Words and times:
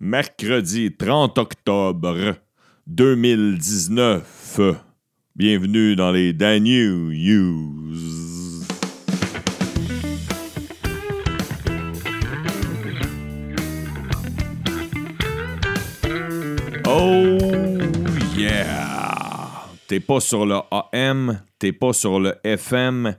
mercredi 0.00 0.96
30 0.96 1.36
octobre 1.36 2.36
2019. 2.86 4.60
Bienvenue 5.36 5.94
dans 5.94 6.10
les 6.10 6.32
Dan 6.32 6.64
News. 6.64 8.64
Oh 16.86 17.36
yeah! 18.38 19.66
T'es 19.86 20.00
pas 20.00 20.20
sur 20.20 20.46
le 20.46 20.60
AM, 20.70 21.42
t'es 21.58 21.72
pas 21.72 21.92
sur 21.92 22.18
le 22.18 22.36
FM, 22.42 23.16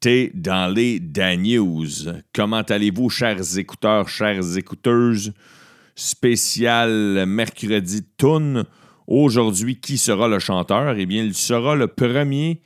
t'es 0.00 0.30
dans 0.34 0.70
les 0.70 1.00
Dan 1.00 1.42
News. 1.42 1.88
Comment 2.34 2.60
allez-vous, 2.60 3.08
chers 3.08 3.56
écouteurs, 3.56 4.10
chères 4.10 4.58
écouteuses? 4.58 5.32
Spécial 6.02 7.26
mercredi 7.26 8.02
Toon. 8.16 8.64
Aujourd'hui, 9.06 9.80
qui 9.80 9.98
sera 9.98 10.28
le 10.28 10.38
chanteur? 10.38 10.94
Eh 10.96 11.04
bien, 11.04 11.22
il 11.22 11.34
sera 11.34 11.76
le 11.76 11.88
premier 11.88 12.62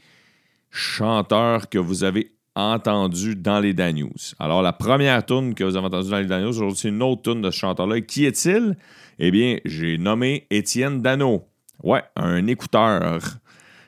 chanteur 0.70 1.69
que 1.69 1.79
vous 1.79 2.05
avez 2.05 2.37
entendu 2.55 3.34
dans 3.34 3.59
les 3.59 3.74
Dan 3.74 3.97
News. 3.97 4.34
Alors, 4.38 4.62
la 4.62 4.73
première 4.73 5.27
tune 5.27 5.57
que 5.57 5.65
vous 5.65 5.77
avez 5.77 5.87
entendue 5.87 6.10
dans 6.10 6.19
les 6.20 6.27
Dan 6.27 6.45
News, 6.45 6.51
aujourd'hui, 6.51 6.79
c'est 6.79 6.88
une 6.91 7.02
autre 7.02 7.23
tune 7.23 7.43
de 7.43 7.51
ce 7.51 7.59
chanteur-là. 7.59 8.01
Qui 8.02 8.24
est-il? 8.24 8.77
Eh 9.19 9.33
bien, 9.33 9.59
j'ai 9.65 9.98
nommé 9.98 10.46
Étienne 10.51 11.02
Dano. 11.02 11.48
Ouais, 11.82 12.05
un 12.15 12.46
écouteur 12.46 13.21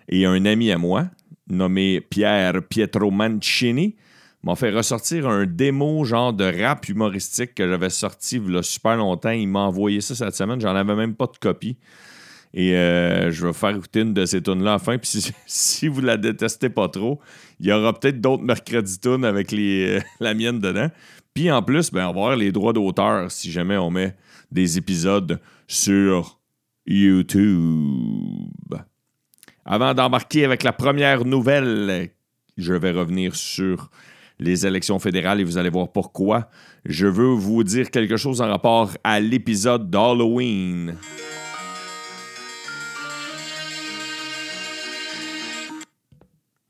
et 0.09 0.27
un 0.27 0.45
ami 0.45 0.73
à 0.73 0.79
moi, 0.79 1.07
nommé 1.49 2.01
Pierre 2.01 2.55
Pietro 2.69 3.13
Mancini, 3.13 3.95
m'a 4.43 4.55
fait 4.55 4.71
ressortir 4.71 5.29
un 5.29 5.47
démo 5.47 6.05
genre 6.05 6.33
de 6.33 6.45
rap 6.63 6.89
humoristique 6.89 7.55
que 7.55 7.69
j'avais 7.69 7.91
sorti 7.91 8.37
il 8.37 8.53
y 8.53 8.57
a 8.57 8.63
super 8.63 8.97
longtemps. 8.97 9.31
Il 9.31 9.49
m'a 9.49 9.61
envoyé 9.61 10.01
ça 10.01 10.15
cette 10.15 10.35
semaine. 10.35 10.61
J'en 10.61 10.75
avais 10.75 10.95
même 10.95 11.15
pas 11.15 11.27
de 11.27 11.37
copie. 11.39 11.77
Et 12.55 12.75
euh, 12.75 13.31
je 13.31 13.47
vais 13.47 13.53
faire 13.53 13.77
écouter 13.77 14.01
une 14.01 14.15
de 14.15 14.25
ces 14.25 14.43
tunes 14.43 14.63
là 14.63 14.75
enfin. 14.75 14.99
Puis 14.99 15.21
si, 15.21 15.33
si, 15.47 15.89
vous 15.89 16.01
la 16.01 16.17
détestez 16.17 16.71
pas 16.71 16.89
trop, 16.89 17.21
il 17.61 17.67
y 17.67 17.73
aura 17.73 17.93
peut-être 17.99 18.21
d'autres 18.21 18.45
mercredi 18.45 18.99
tunes 18.99 19.25
avec 19.25 19.53
les, 19.53 19.99
la 20.21 20.33
mienne 20.33 20.61
dedans. 20.61 20.91
Puis 21.35 21.51
en 21.51 21.63
plus, 21.63 21.91
ben, 21.91 22.05
on 22.05 22.05
va 22.05 22.09
avoir 22.09 22.37
les 22.37 22.53
droits 22.53 22.73
d'auteur 22.73 23.31
si 23.31 23.51
jamais 23.51 23.77
on 23.77 23.91
met 23.91 24.17
des 24.51 24.79
épisodes 24.79 25.41
sur 25.67 26.41
YouTube. 26.87 28.75
Avant 29.65 29.93
d'embarquer 29.93 30.45
avec 30.45 30.63
la 30.63 30.73
première 30.73 31.25
nouvelle, 31.25 32.11
je 32.57 32.73
vais 32.73 32.93
revenir 32.93 33.35
sur 33.35 33.91
les 34.39 34.67
élections 34.67 34.99
fédérales 34.99 35.41
et 35.41 35.45
vous 35.45 35.59
allez 35.59 35.71
voir 35.71 35.91
pourquoi. 35.91 36.49
Je 36.85 37.07
veux 37.07 37.33
vous 37.35 37.65
dire 37.65 37.91
quelque 37.91 38.17
chose 38.17 38.41
en 38.41 38.49
rapport 38.49 38.91
à 39.03 39.21
l'épisode 39.21 39.91
d'Halloween. 39.91 40.97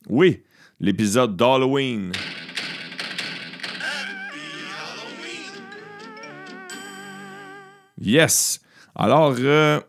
Oui, 0.08 0.44
l'épisode 0.78 1.36
d'Halloween. 1.36 2.12
Yes. 7.98 8.60
Alors, 8.94 9.34
euh, 9.38 9.80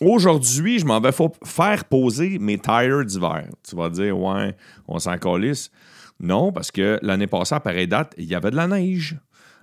aujourd'hui, 0.00 0.78
je 0.78 0.86
m'en 0.86 1.00
vais 1.00 1.12
faire 1.44 1.84
poser 1.84 2.38
mes 2.38 2.58
tires 2.58 3.04
d'hiver. 3.04 3.48
Tu 3.68 3.76
vas 3.76 3.90
dire, 3.90 4.18
ouais, 4.18 4.56
on 4.88 4.98
s'en 4.98 5.18
calisse. 5.18 5.70
Non, 6.20 6.52
parce 6.52 6.70
que 6.70 6.98
l'année 7.02 7.26
passée, 7.26 7.54
à 7.54 7.60
pareille 7.60 7.88
date, 7.88 8.14
il 8.18 8.26
y 8.26 8.34
avait 8.34 8.50
de 8.50 8.56
la 8.56 8.66
neige. 8.66 9.16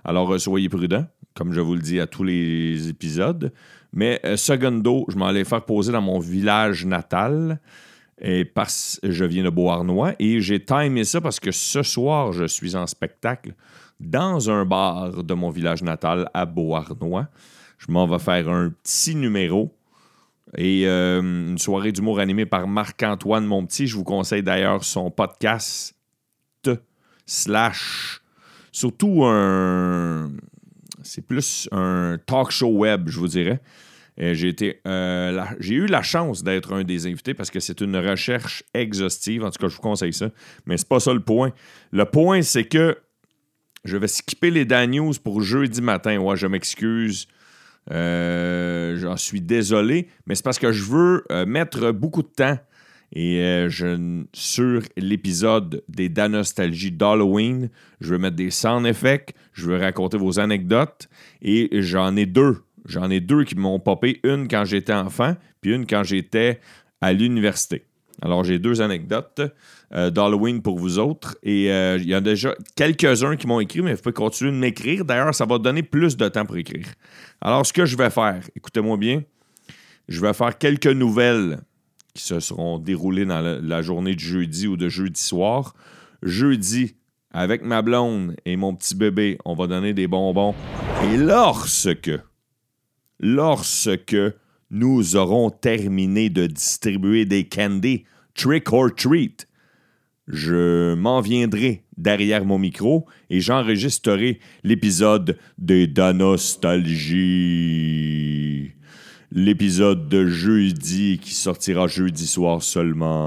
Alors, 0.04 0.32
euh, 0.32 0.38
soyez 0.38 0.68
prudents, 0.68 1.06
comme 1.34 1.52
je 1.52 1.60
vous 1.60 1.74
le 1.74 1.80
dis 1.80 2.00
à 2.00 2.06
tous 2.06 2.24
les 2.24 2.88
épisodes. 2.88 3.52
Mais 3.92 4.20
euh, 4.24 4.36
secondo, 4.36 5.06
je 5.08 5.16
m'en 5.16 5.26
allais 5.26 5.44
faire 5.44 5.64
poser 5.64 5.92
dans 5.92 6.02
mon 6.02 6.18
village 6.18 6.84
natal. 6.84 7.60
Et 8.20 8.44
parce 8.44 8.98
je 9.04 9.24
viens 9.24 9.44
de 9.44 9.50
Beauharnois 9.50 10.14
et 10.18 10.40
j'ai 10.40 10.64
timé 10.64 11.04
ça 11.04 11.20
parce 11.20 11.38
que 11.38 11.52
ce 11.52 11.84
soir, 11.84 12.32
je 12.32 12.46
suis 12.46 12.74
en 12.74 12.88
spectacle 12.88 13.54
dans 14.00 14.50
un 14.50 14.64
bar 14.64 15.22
de 15.22 15.34
mon 15.34 15.50
village 15.50 15.84
natal 15.84 16.28
à 16.34 16.44
Beauharnois. 16.44 17.28
Je 17.78 17.92
m'en 17.92 18.08
vais 18.08 18.18
faire 18.18 18.48
un 18.48 18.70
petit 18.70 19.14
numéro 19.14 19.72
et 20.56 20.82
euh, 20.86 21.20
une 21.20 21.58
soirée 21.58 21.92
d'humour 21.92 22.18
animée 22.18 22.46
par 22.46 22.66
Marc-Antoine 22.66 23.46
Monpetit. 23.46 23.86
Je 23.86 23.94
vous 23.94 24.04
conseille 24.04 24.42
d'ailleurs 24.42 24.82
son 24.82 25.12
podcast 25.12 25.94
surtout 28.72 29.24
un 29.24 30.30
c'est 31.02 31.26
plus 31.26 31.68
un 31.72 32.18
talk 32.26 32.50
show 32.50 32.68
web, 32.68 33.08
je 33.08 33.18
vous 33.18 33.28
dirais. 33.28 33.60
J'ai, 34.20 34.48
été, 34.48 34.80
euh, 34.86 35.44
j'ai 35.60 35.74
eu 35.74 35.86
la 35.86 36.02
chance 36.02 36.42
d'être 36.42 36.72
un 36.72 36.82
des 36.82 37.06
invités 37.06 37.34
parce 37.34 37.50
que 37.50 37.60
c'est 37.60 37.80
une 37.80 37.96
recherche 37.96 38.64
exhaustive. 38.74 39.44
En 39.44 39.50
tout 39.50 39.60
cas, 39.60 39.68
je 39.68 39.76
vous 39.76 39.80
conseille 39.80 40.12
ça. 40.12 40.30
Mais 40.66 40.76
c'est 40.76 40.88
pas 40.88 40.98
ça 40.98 41.14
le 41.14 41.20
point. 41.20 41.52
Le 41.92 42.04
point, 42.04 42.42
c'est 42.42 42.64
que 42.64 42.98
je 43.84 43.96
vais 43.96 44.08
skipper 44.08 44.50
les 44.50 44.64
Dan 44.64 44.90
News 44.90 45.14
pour 45.22 45.40
jeudi 45.40 45.80
matin. 45.80 46.18
Ouais, 46.18 46.36
je 46.36 46.48
m'excuse. 46.48 47.28
Euh, 47.92 48.96
j'en 48.98 49.16
suis 49.16 49.40
désolé, 49.40 50.08
mais 50.26 50.34
c'est 50.34 50.44
parce 50.44 50.58
que 50.58 50.72
je 50.72 50.82
veux 50.84 51.24
euh, 51.30 51.46
mettre 51.46 51.92
beaucoup 51.92 52.22
de 52.22 52.28
temps 52.28 52.58
et 53.12 53.40
euh, 53.40 53.68
je, 53.68 54.22
sur 54.34 54.82
l'épisode 54.96 55.82
des 55.88 56.08
Danostalgie 56.08 56.92
d'Halloween, 56.92 57.70
je 58.00 58.10
veux 58.10 58.18
mettre 58.18 58.36
des 58.36 58.50
sound 58.50 58.86
effects, 58.86 59.34
je 59.52 59.66
veux 59.66 59.78
raconter 59.78 60.18
vos 60.18 60.38
anecdotes 60.38 61.08
et 61.40 61.68
j'en 61.82 62.16
ai 62.16 62.26
deux. 62.26 62.58
J'en 62.84 63.10
ai 63.10 63.20
deux 63.20 63.44
qui 63.44 63.54
m'ont 63.54 63.80
popé, 63.80 64.20
une 64.24 64.48
quand 64.48 64.64
j'étais 64.64 64.92
enfant, 64.92 65.36
puis 65.60 65.74
une 65.74 65.86
quand 65.86 66.04
j'étais 66.04 66.60
à 67.00 67.12
l'université. 67.12 67.84
Alors, 68.22 68.44
j'ai 68.44 68.58
deux 68.58 68.80
anecdotes 68.80 69.42
d'Halloween 69.92 70.60
pour 70.60 70.78
vous 70.78 70.98
autres. 70.98 71.36
Et 71.42 71.66
il 71.66 72.08
y 72.08 72.14
a 72.14 72.20
déjà 72.20 72.54
quelques-uns 72.74 73.36
qui 73.36 73.46
m'ont 73.46 73.60
écrit, 73.60 73.82
mais 73.82 73.94
vous 73.94 74.02
pouvez 74.02 74.14
continuer 74.14 74.50
de 74.52 74.56
m'écrire. 74.56 75.04
D'ailleurs, 75.04 75.34
ça 75.34 75.44
va 75.44 75.58
donner 75.58 75.82
plus 75.82 76.16
de 76.16 76.28
temps 76.28 76.44
pour 76.44 76.56
écrire. 76.56 76.86
Alors, 77.40 77.64
ce 77.64 77.72
que 77.72 77.84
je 77.84 77.96
vais 77.96 78.10
faire, 78.10 78.40
écoutez-moi 78.56 78.96
bien, 78.96 79.22
je 80.08 80.20
vais 80.20 80.32
faire 80.32 80.56
quelques 80.56 80.86
nouvelles 80.86 81.58
qui 82.18 82.24
se 82.24 82.40
seront 82.40 82.80
déroulées 82.80 83.24
dans 83.24 83.40
la, 83.40 83.80
journée 83.80 84.16
de 84.16 84.20
jeudi 84.20 84.66
ou 84.66 84.76
de 84.76 84.88
jeudi 84.88 85.20
soir. 85.20 85.76
Jeudi, 86.24 86.96
avec 87.30 87.62
ma 87.62 87.80
blonde 87.80 88.34
et 88.44 88.56
mon 88.56 88.74
petit 88.74 88.96
bébé, 88.96 89.38
on 89.44 89.54
va 89.54 89.68
donner 89.68 89.94
des 89.94 90.08
bonbons. 90.08 90.52
Et 91.04 91.16
lorsque, 91.16 92.10
lorsque 93.20 94.16
nous 94.70 95.14
aurons 95.14 95.50
terminé 95.50 96.28
de 96.28 96.46
distribuer 96.46 97.24
des 97.24 97.48
candies 97.48 98.02
trick 98.34 98.72
or 98.72 98.92
treat, 98.92 99.46
je 100.26 100.94
m'en 100.94 101.20
viendrai 101.20 101.84
derrière 101.96 102.44
mon 102.44 102.58
micro 102.58 103.06
et 103.30 103.40
j'enregistrerai 103.40 104.40
l'épisode 104.64 105.38
de 105.58 105.84
Danostalgie. 105.84 108.72
L'épisode 109.30 110.08
de 110.08 110.26
jeudi 110.26 111.18
qui 111.18 111.34
sortira 111.34 111.86
jeudi 111.86 112.26
soir 112.26 112.62
seulement. 112.62 113.18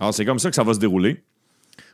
Alors, 0.00 0.12
c'est 0.12 0.24
comme 0.24 0.40
ça 0.40 0.50
que 0.50 0.56
ça 0.56 0.64
va 0.64 0.74
se 0.74 0.80
dérouler. 0.80 1.22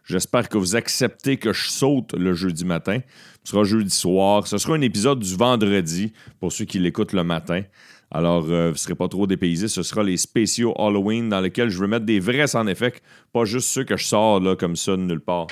J'espère 0.05 0.49
que 0.49 0.57
vous 0.57 0.77
acceptez 0.77 1.37
que 1.37 1.53
je 1.53 1.69
saute 1.69 2.15
le 2.15 2.33
jeudi 2.33 2.65
matin. 2.65 3.01
Ce 3.45 3.53
sera 3.53 3.65
jeudi 3.65 3.95
soir. 3.95 4.47
Ce 4.47 4.57
sera 4.57 4.77
un 4.77 4.81
épisode 4.81 5.21
du 5.21 5.37
vendredi 5.37 6.15
pour 6.41 6.53
ceux 6.53 6.65
qui 6.65 6.79
l'écoutent 6.79 7.13
le 7.13 7.23
matin. 7.23 7.65
Alors, 8.11 8.47
euh, 8.49 8.69
vous 8.69 8.73
ne 8.73 8.79
serez 8.79 8.95
pas 8.95 9.09
trop 9.09 9.27
dépaysés. 9.27 9.69
Ce 9.69 9.83
sera 9.83 10.03
les 10.03 10.17
spéciaux 10.17 10.73
Halloween 10.79 11.29
dans 11.29 11.43
lesquels 11.43 11.69
je 11.69 11.79
veux 11.79 11.87
mettre 11.87 12.07
des 12.07 12.21
vrais 12.21 12.47
sans 12.47 12.67
effet, 12.67 12.95
pas 13.35 13.45
juste 13.45 13.69
ceux 13.69 13.85
que 13.85 13.99
je 13.99 14.07
sors 14.07 14.41
là 14.41 14.57
comme 14.57 14.77
ça 14.77 14.93
de 14.93 15.03
nulle 15.03 15.21
part. 15.21 15.49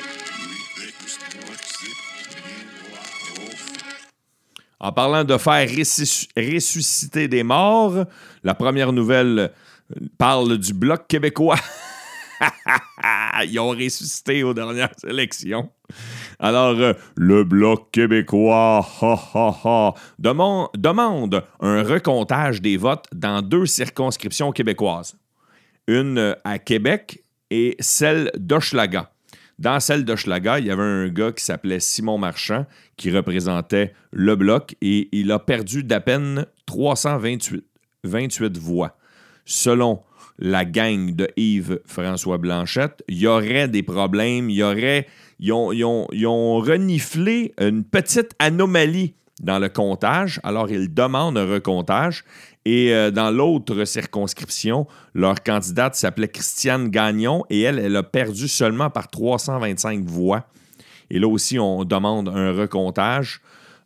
En 4.78 4.92
parlant 4.92 5.24
de 5.24 5.38
faire 5.38 5.68
ressusciter 5.68 7.28
des 7.28 7.42
morts, 7.42 8.04
la 8.44 8.54
première 8.54 8.92
nouvelle 8.92 9.50
parle 10.18 10.58
du 10.58 10.74
Bloc 10.74 11.06
québécois. 11.08 11.56
Ils 13.44 13.58
ont 13.58 13.70
ressuscité 13.70 14.42
aux 14.42 14.52
dernières 14.52 14.94
élections. 15.08 15.70
Alors, 16.38 16.78
euh, 16.78 16.92
le 17.14 17.44
Bloc 17.44 17.90
québécois 17.90 18.86
demande, 20.18 21.44
un 21.60 21.82
recomptage 21.82 22.60
des 22.60 22.76
votes 22.76 23.06
dans 23.14 23.40
deux 23.40 23.66
circonscriptions 23.66 24.52
québécoises. 24.52 25.16
Une 25.86 26.18
euh, 26.18 26.34
à 26.44 26.58
Québec 26.58 27.22
et 27.50 27.76
celle 27.80 28.30
d'Hochelaga. 28.36 29.10
Dans 29.58 29.80
celle 29.80 30.04
d'Hochelaga, 30.04 30.58
il 30.58 30.66
y 30.66 30.70
avait 30.70 30.82
un 30.82 31.08
gars 31.08 31.32
qui 31.32 31.42
s'appelait 31.44 31.80
Simon 31.80 32.18
Marchand 32.18 32.66
qui 32.96 33.10
représentait 33.10 33.94
le 34.12 34.36
Bloc 34.36 34.74
et 34.82 35.08
il 35.12 35.32
a 35.32 35.38
perdu 35.38 35.82
d'à 35.82 36.00
peine 36.00 36.44
328 36.66 37.64
28 38.04 38.58
voix. 38.58 38.96
Selon 39.46 40.02
la 40.38 40.64
gang 40.66 41.14
de 41.14 41.28
Yves-François 41.36 42.36
Blanchette, 42.38 43.02
il 43.08 43.18
y 43.18 43.26
aurait 43.26 43.68
des 43.68 43.82
problèmes, 43.82 44.50
il 44.50 44.56
y 44.56 44.62
aurait. 44.62 45.06
Ils 45.40 45.52
ont- 45.52 45.72
ils 45.72 46.26
ont 46.26 46.58
reniflé 46.58 47.54
une 47.58 47.84
petite 47.84 48.32
anomalie 48.38 49.14
dans 49.40 49.58
le 49.58 49.68
comptage, 49.68 50.40
alors 50.44 50.70
ils 50.70 50.92
demandent 50.92 51.38
un 51.38 51.46
recomptage. 51.46 52.24
Et 52.66 52.92
euh, 52.92 53.12
dans 53.12 53.30
l'autre 53.30 53.84
circonscription, 53.84 54.88
leur 55.14 55.40
candidate 55.40 55.94
s'appelait 55.94 56.26
Christiane 56.26 56.88
Gagnon 56.88 57.44
et 57.48 57.60
elle, 57.60 57.78
elle 57.78 57.94
a 57.94 58.02
perdu 58.02 58.48
seulement 58.48 58.90
par 58.90 59.06
325 59.06 60.02
voix. 60.02 60.48
Et 61.08 61.20
là 61.20 61.28
aussi, 61.28 61.60
on 61.60 61.84
demande 61.84 62.28
un 62.28 62.50
recomptage. 62.50 63.40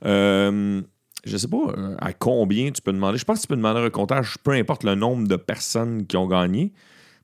Euh, 0.07 0.81
je 1.27 1.33
ne 1.33 1.37
sais 1.37 1.49
pas 1.49 1.75
euh, 1.77 1.95
à 1.99 2.15
combien 2.15 2.71
tu 2.71 2.81
peux 2.81 2.95
demander. 2.95 3.19
Je 3.19 3.25
pense 3.27 3.41
que 3.41 3.43
tu 3.43 3.49
peux 3.49 3.57
demander 3.57 3.81
un 3.81 3.85
recomptage, 3.85 4.39
peu 4.43 4.53
importe 4.53 4.83
le 4.85 4.95
nombre 4.95 5.29
de 5.29 5.37
personnes 5.37 6.07
qui 6.07 6.17
ont 6.17 6.27
gagné. 6.27 6.73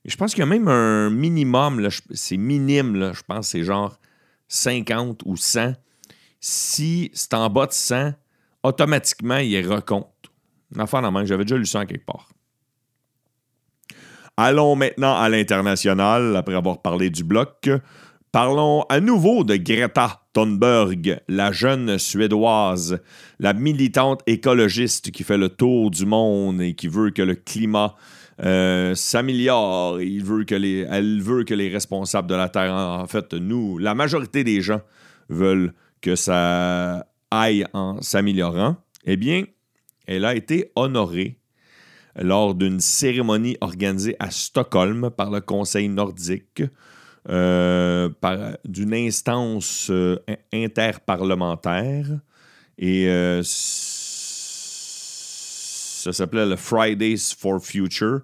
Mais 0.05 0.11
je 0.11 0.17
pense 0.19 0.35
qu'il 0.35 0.41
y 0.41 0.43
a 0.43 0.47
même 0.47 0.69
un 0.69 1.09
minimum, 1.09 1.89
c'est 2.11 2.37
minime, 2.37 2.97
là, 2.97 3.15
je 3.15 3.23
pense 3.27 3.49
c'est 3.49 3.65
genre 3.65 3.99
50 4.49 5.23
ou 5.25 5.39
100. 5.39 5.73
Si 6.39 7.11
c'est 7.15 7.33
en 7.33 7.49
bas 7.49 7.65
de 7.65 7.73
100, 7.73 8.13
automatiquement, 8.63 9.39
il 9.39 9.67
recompte. 9.67 10.09
Une 10.75 10.81
affaire 10.81 11.03
la 11.03 11.11
main, 11.11 11.25
j'avais 11.25 11.45
déjà 11.45 11.57
lu 11.57 11.67
ça 11.67 11.81
en 11.81 11.87
quelque 11.87 12.07
part. 12.07 12.29
Allons 14.37 14.77
maintenant 14.77 15.17
à 15.17 15.29
l'international, 15.29 16.37
après 16.37 16.55
avoir 16.55 16.83
parlé 16.83 17.09
du 17.09 17.25
bloc. 17.25 17.71
Parlons 18.33 18.83
à 18.91 19.01
nouveau 19.01 19.45
de 19.45 19.57
Greta 19.57 20.27
Thunberg, 20.35 21.23
la 21.27 21.53
jeune 21.53 21.97
Suédoise, 21.97 23.01
la 23.39 23.55
militante 23.55 24.21
écologiste 24.27 25.11
qui 25.11 25.23
fait 25.23 25.39
le 25.39 25.49
tour 25.49 25.91
du 25.91 26.05
monde 26.05 26.61
et 26.61 26.75
qui 26.75 26.89
veut 26.89 27.11
que 27.13 27.23
le 27.23 27.35
climat 27.35 27.95
euh, 28.45 28.95
s'améliore. 28.95 30.01
Elle 30.01 30.23
veut 30.23 30.45
que 30.45 31.55
les 31.55 31.69
responsables 31.71 32.29
de 32.29 32.35
la 32.35 32.51
Terre, 32.51 32.75
en, 32.75 33.01
en 33.01 33.07
fait, 33.07 33.33
nous, 33.33 33.79
la 33.79 33.95
majorité 33.95 34.45
des 34.45 34.61
gens 34.61 34.83
veulent 35.31 35.73
que 36.03 36.15
ça 36.15 37.07
aille 37.31 37.65
en 37.73 38.03
s'améliorant. 38.03 38.77
Eh 39.07 39.17
bien, 39.17 39.45
elle 40.07 40.25
a 40.25 40.35
été 40.35 40.73
honorée 40.77 41.39
lors 42.19 42.55
d'une 42.55 42.81
cérémonie 42.81 43.57
organisée 43.61 44.17
à 44.19 44.31
Stockholm 44.31 45.11
par 45.11 45.31
le 45.31 45.41
Conseil 45.41 45.89
nordique, 45.89 46.63
euh, 47.29 48.09
d'une 48.65 48.95
instance 48.95 49.89
euh, 49.91 50.17
in- 50.29 50.37
interparlementaire. 50.65 52.07
Et 52.79 53.09
euh, 53.09 53.43
ça 56.07 56.13
s'appelait 56.13 56.47
le 56.47 56.57
Fridays 56.57 57.35
for 57.37 57.63
Future. 57.63 58.21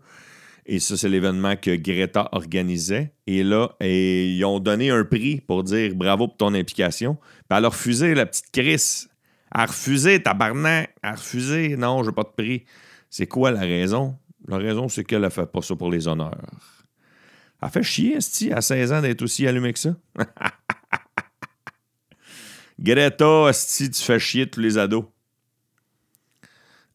Et 0.64 0.79
ça, 0.79 0.96
c'est 0.96 1.08
l'événement 1.08 1.56
que 1.56 1.75
Greta 1.75 2.29
organisait. 2.31 3.12
Et 3.26 3.43
là, 3.43 3.75
ils 3.81 4.44
ont 4.44 4.61
donné 4.61 4.90
un 4.90 5.05
prix 5.05 5.40
pour 5.40 5.64
dire 5.64 5.94
bravo 5.94 6.29
pour 6.29 6.37
ton 6.37 6.55
implication. 6.55 7.17
Puis 7.17 7.58
elle 7.58 7.64
a 7.64 7.69
refusé, 7.69 8.14
la 8.14 8.26
petite 8.26 8.52
Chris. 8.52 9.08
A 9.55 9.67
refusé, 9.67 10.23
tabarnak. 10.23 10.95
A 11.03 11.13
refusé. 11.13 11.77
Non, 11.77 12.03
je 12.03 12.09
veux 12.09 12.15
pas 12.15 12.25
de 12.25 12.33
prix. 12.37 12.65
C'est 13.11 13.27
quoi 13.27 13.51
la 13.51 13.61
raison? 13.61 14.19
La 14.49 14.57
raison, 14.57 14.89
c'est 14.89 15.05
qu'elle 15.05 15.25
a 15.25 15.31
fait 15.31 15.47
pas 15.47 15.63
ça 15.63 15.77
pour 15.77 15.91
les 15.91 16.09
honneurs. 16.09 16.37
Elle 17.63 17.69
fait 17.69 17.83
chier, 17.83 18.17
Esti, 18.17 18.53
à 18.53 18.61
16 18.61 18.93
ans, 18.93 19.03
d'être 19.03 19.23
aussi 19.23 19.47
allumé 19.47 19.73
que 19.73 19.79
ça. 19.79 19.95
Greta, 22.81 23.49
Esti, 23.51 23.91
tu 23.91 24.03
fais 24.03 24.19
chier 24.19 24.51
tous 24.51 24.61
les 24.61 24.79
ados. 24.79 25.05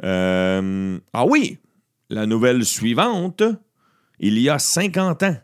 Euh, 0.03 0.99
ah 1.13 1.25
oui, 1.25 1.59
la 2.09 2.25
nouvelle 2.25 2.65
suivante, 2.65 3.43
il 4.19 4.37
y 4.39 4.49
a 4.49 4.59
50 4.59 5.23
ans, 5.23 5.37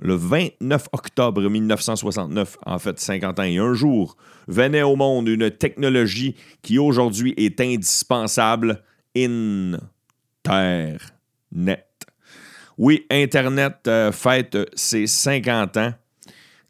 le 0.00 0.14
29 0.14 0.88
octobre 0.92 1.48
1969, 1.48 2.56
en 2.66 2.78
fait 2.78 2.98
50 2.98 3.38
ans 3.38 3.42
et 3.42 3.58
un 3.58 3.74
jour, 3.74 4.16
venait 4.48 4.82
au 4.82 4.96
monde 4.96 5.28
une 5.28 5.50
technologie 5.50 6.34
qui 6.62 6.78
aujourd'hui 6.78 7.34
est 7.36 7.60
indispensable, 7.60 8.82
Internet. 9.14 11.00
Oui, 12.78 13.06
Internet 13.10 13.76
euh, 13.86 14.10
fête 14.10 14.56
ses 14.74 15.06
50 15.06 15.76
ans. 15.76 15.92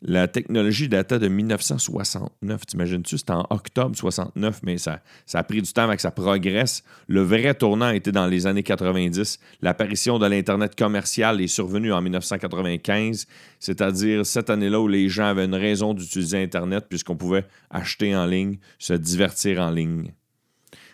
La 0.02 0.29
technologie 0.29 0.88
datait 0.88 1.19
de 1.19 1.29
1969. 1.29 2.64
T'imagines-tu? 2.64 3.19
C'était 3.19 3.32
en 3.32 3.47
octobre 3.50 3.94
69, 3.94 4.61
mais 4.62 4.79
ça, 4.79 5.02
a 5.35 5.43
pris 5.43 5.61
du 5.61 5.70
temps 5.70 5.82
avec 5.82 5.97
que 5.97 6.02
ça 6.02 6.11
progresse. 6.11 6.82
Le 7.06 7.20
vrai 7.20 7.52
tournant 7.52 7.91
était 7.91 8.12
dans 8.12 8.26
les 8.26 8.47
années 8.47 8.62
90. 8.62 9.38
L'apparition 9.61 10.19
de 10.19 10.26
l'Internet 10.26 10.75
commercial 10.75 11.43
est 11.43 11.49
survenue 11.49 11.93
en 11.93 12.00
1995, 12.00 13.26
c'est-à-dire 13.58 14.25
cette 14.25 14.49
année-là 14.49 14.81
où 14.81 14.88
les 14.88 15.11
gens 15.11 15.26
avaient 15.26 15.44
une 15.44 15.55
raison 15.55 15.93
d'utiliser 15.93 16.43
Internet 16.43 16.87
puisqu'on 16.88 17.17
pouvait 17.17 17.44
acheter 17.69 18.17
en 18.17 18.25
ligne, 18.25 18.56
se 18.79 18.94
divertir 18.94 19.61
en 19.61 19.70
ligne. 19.70 20.12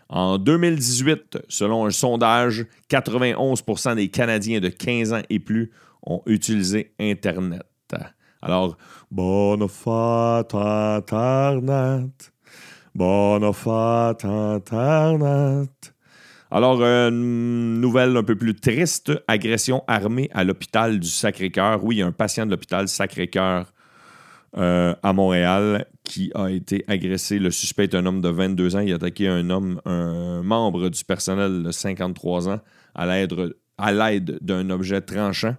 En 0.08 0.38
2018, 0.38 1.38
selon 1.48 1.86
un 1.86 1.90
sondage, 1.90 2.66
91% 2.90 3.94
des 3.94 4.08
Canadiens 4.08 4.58
de 4.58 4.68
15 4.68 5.12
ans 5.12 5.22
et 5.30 5.38
plus 5.38 5.70
ont 6.02 6.22
utilisé 6.26 6.92
Internet. 6.98 7.62
Alors, 8.42 8.76
bonne 9.10 9.68
fête 9.68 10.54
Internet. 10.54 12.32
Bonne 12.94 13.52
fête 13.52 14.24
Internet. 14.24 15.94
Alors, 16.50 16.82
une 16.82 17.80
nouvelle 17.80 18.16
un 18.16 18.22
peu 18.22 18.36
plus 18.36 18.54
triste, 18.54 19.12
agression 19.26 19.82
armée 19.88 20.30
à 20.32 20.44
l'hôpital 20.44 21.00
du 21.00 21.08
Sacré-Cœur. 21.08 21.82
Oui, 21.82 22.02
un 22.02 22.12
patient 22.12 22.46
de 22.46 22.52
l'hôpital 22.52 22.86
Sacré-Cœur 22.86 23.72
euh, 24.56 24.94
à 25.02 25.12
Montréal 25.12 25.86
qui 26.04 26.30
a 26.34 26.50
été 26.50 26.84
agressé. 26.86 27.38
Le 27.38 27.50
suspect 27.50 27.84
est 27.84 27.94
un 27.94 28.06
homme 28.06 28.22
de 28.22 28.28
22 28.28 28.76
ans. 28.76 28.80
Il 28.80 28.92
a 28.92 28.96
attaqué 28.96 29.28
un 29.28 29.50
homme, 29.50 29.80
un 29.84 30.42
membre 30.42 30.88
du 30.88 31.04
personnel 31.04 31.62
de 31.62 31.70
53 31.70 32.48
ans 32.48 32.60
à 32.94 33.92
l'aide 33.92 34.38
d'un 34.40 34.70
objet 34.70 35.00
tranchant. 35.00 35.56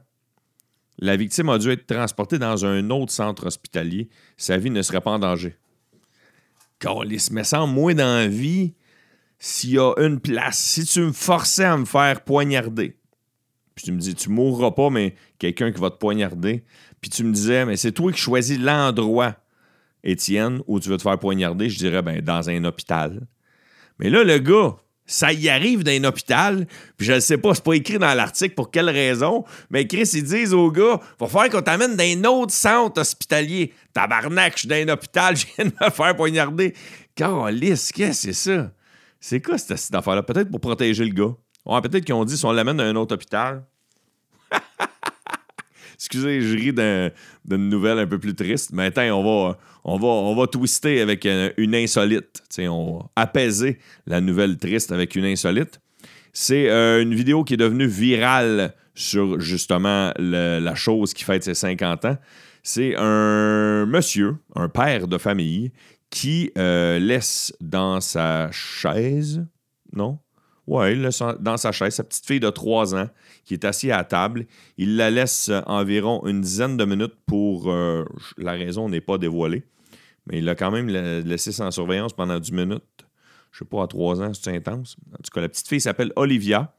La 0.99 1.15
victime 1.15 1.49
a 1.49 1.57
dû 1.57 1.69
être 1.69 1.85
transportée 1.85 2.39
dans 2.39 2.65
un 2.65 2.89
autre 2.89 3.11
centre 3.11 3.45
hospitalier. 3.45 4.09
Sa 4.35 4.57
vie 4.57 4.71
ne 4.71 4.81
serait 4.81 5.01
pas 5.01 5.11
en 5.11 5.19
danger. 5.19 5.55
Câlisse, 6.79 7.31
mais 7.31 7.43
sans 7.43 7.67
moi 7.67 7.93
dans 7.93 8.17
la 8.17 8.27
vie, 8.27 8.73
s'il 9.39 9.71
y 9.71 9.79
a 9.79 9.93
une 9.97 10.19
place, 10.19 10.57
si 10.57 10.85
tu 10.85 11.01
me 11.01 11.11
forçais 11.11 11.65
à 11.65 11.77
me 11.77 11.85
faire 11.85 12.23
poignarder, 12.23 12.97
puis 13.75 13.85
tu 13.85 13.91
me 13.91 13.99
dis, 13.99 14.15
tu 14.15 14.29
mourras 14.29 14.71
pas, 14.71 14.89
mais 14.89 15.15
quelqu'un 15.37 15.71
qui 15.71 15.79
va 15.79 15.91
te 15.91 15.97
poignarder, 15.97 16.63
puis 16.99 17.11
tu 17.11 17.23
me 17.23 17.31
disais, 17.31 17.65
mais 17.65 17.77
c'est 17.77 17.91
toi 17.91 18.11
qui 18.11 18.19
choisis 18.19 18.57
l'endroit, 18.57 19.35
Étienne, 20.03 20.61
où 20.67 20.79
tu 20.79 20.89
veux 20.89 20.97
te 20.97 21.03
faire 21.03 21.19
poignarder, 21.19 21.69
je 21.69 21.77
dirais, 21.77 22.01
ben, 22.01 22.21
dans 22.21 22.49
un 22.49 22.63
hôpital. 22.63 23.27
Mais 23.99 24.09
là, 24.09 24.23
le 24.23 24.39
gars, 24.39 24.77
ça 25.07 25.31
y 25.31 25.47
arrive 25.47 25.83
dans 25.83 25.91
un 25.91 26.03
hôpital, 26.03 26.67
puis 26.97 27.07
je 27.07 27.13
ne 27.13 27.19
sais 27.19 27.37
pas, 27.37 27.55
c'est 27.55 27.63
pas 27.63 27.73
écrit 27.73 27.97
dans 27.97 28.13
l'article 28.13 28.53
pour 28.53 28.69
quelle 28.69 28.89
raison, 28.89 29.45
mais 29.69 29.87
Chris, 29.87 30.09
ils 30.13 30.23
disent 30.23 30.53
au 30.53 30.69
gars, 30.69 30.99
va 31.19 31.27
falloir 31.27 31.49
qu'on 31.49 31.61
t'amène 31.61 31.95
dans 31.95 32.03
un 32.03 32.23
autre 32.25 32.53
centre 32.53 32.99
hospitalier. 32.99 33.73
Tabarnak, 33.93 34.53
je 34.53 34.59
suis 34.59 34.67
dans 34.67 34.75
un 34.75 34.89
hôpital, 34.89 35.35
je 35.37 35.45
viens 35.55 35.65
de 35.65 35.73
me 35.81 35.89
faire 35.89 36.15
poignarder. 36.15 36.75
Calice, 37.15 37.91
qu'est-ce 37.91 38.27
que 38.27 38.33
c'est 38.33 38.51
ça? 38.51 38.71
C'est 39.19 39.41
quoi 39.41 39.57
cette, 39.57 39.77
cette 39.77 39.95
affaire-là? 39.95 40.23
Peut-être 40.23 40.51
pour 40.51 40.59
protéger 40.59 41.05
le 41.05 41.13
gars. 41.13 41.33
Ouais, 41.65 41.81
peut-être 41.81 42.05
qu'ils 42.05 42.13
ont 42.13 42.25
dit 42.25 42.37
si 42.37 42.45
on 42.45 42.51
l'amène 42.51 42.77
dans 42.77 42.83
un 42.83 42.95
autre 42.95 43.15
hôpital. 43.15 43.65
Excusez, 45.97 46.41
je 46.41 46.55
ris 46.55 46.73
d'un- 46.73 47.09
d'une 47.45 47.69
nouvelle 47.69 47.97
un 47.99 48.07
peu 48.07 48.19
plus 48.19 48.35
triste, 48.35 48.71
mais 48.73 48.85
attends, 48.85 49.09
on 49.19 49.23
va, 49.23 49.57
on 49.83 49.97
va, 49.97 50.07
on 50.07 50.35
va 50.35 50.45
twister 50.47 51.01
avec 51.01 51.25
euh, 51.25 51.49
une 51.57 51.73
insolite. 51.75 52.43
On 52.59 52.99
va 52.99 53.05
apaiser 53.15 53.79
la 54.05 54.21
nouvelle 54.21 54.57
triste 54.57 54.91
avec 54.91 55.15
une 55.15 55.25
insolite. 55.25 55.79
C'est 56.33 56.69
euh, 56.69 57.01
une 57.01 57.15
vidéo 57.15 57.43
qui 57.43 57.55
est 57.55 57.57
devenue 57.57 57.87
virale 57.87 58.75
sur 58.93 59.39
justement 59.39 60.11
la 60.19 60.75
chose 60.75 61.13
qui 61.13 61.23
fête 61.23 61.43
ses 61.43 61.53
50 61.55 62.05
ans. 62.05 62.17
C'est 62.63 62.95
un 62.97 63.85
monsieur, 63.85 64.35
un 64.55 64.69
père 64.69 65.07
de 65.07 65.17
famille, 65.17 65.71
qui 66.09 66.51
euh, 66.57 66.99
laisse 66.99 67.53
dans 67.61 68.01
sa 68.01 68.49
chaise, 68.51 69.45
non? 69.93 70.19
Ouais, 70.67 70.93
il 70.93 71.01
laisse 71.01 71.21
dans 71.39 71.57
sa 71.57 71.71
chaise 71.71 71.95
sa 71.95 72.03
petite 72.03 72.25
fille 72.25 72.39
de 72.39 72.49
3 72.49 72.93
ans 72.95 73.09
qui 73.47 73.53
est 73.55 73.65
assise 73.65 73.91
à 73.91 74.03
table. 74.03 74.45
Il 74.77 74.97
la 74.97 75.09
laisse 75.09 75.49
euh, 75.49 75.61
environ 75.65 76.25
une 76.27 76.41
dizaine 76.41 76.77
de 76.77 76.85
minutes 76.85 77.15
pour. 77.25 77.71
euh, 77.71 78.03
la 78.37 78.51
raison 78.51 78.89
n'est 78.89 79.01
pas 79.01 79.17
dévoilée. 79.17 79.63
Mais 80.27 80.39
il 80.39 80.45
l'a 80.45 80.55
quand 80.55 80.69
même 80.71 80.89
la- 80.89 81.21
laissé 81.21 81.51
sans 81.51 81.71
surveillance 81.71 82.13
pendant 82.13 82.37
10 82.39 82.51
minutes. 82.51 82.83
Je 83.51 83.59
sais 83.59 83.65
pas, 83.65 83.83
à 83.83 83.87
3 83.87 84.21
ans, 84.21 84.31
c'est 84.33 84.55
intense. 84.55 84.97
En 85.13 85.17
tout 85.23 85.31
cas, 85.33 85.41
la 85.41 85.49
petite 85.49 85.67
fille 85.67 85.81
s'appelle 85.81 86.11
Olivia. 86.17 86.75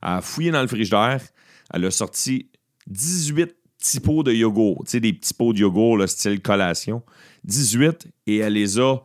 Elle 0.00 0.08
a 0.08 0.20
fouillé 0.20 0.50
dans 0.52 0.62
le 0.62 0.68
frigidaire. 0.68 1.20
Elle 1.74 1.84
a 1.84 1.90
sorti 1.90 2.48
18 2.86 3.54
petits 3.78 4.00
pots 4.00 4.22
de 4.22 4.32
yogourt. 4.32 4.84
Tu 4.84 4.92
sais, 4.92 5.00
des 5.00 5.12
petits 5.12 5.34
pots 5.34 5.52
de 5.52 5.58
yogourt, 5.58 5.98
là, 5.98 6.06
style 6.06 6.40
collation. 6.40 7.02
18. 7.44 8.06
Et 8.28 8.36
elle 8.38 8.52
les 8.52 8.78
a 8.78 8.98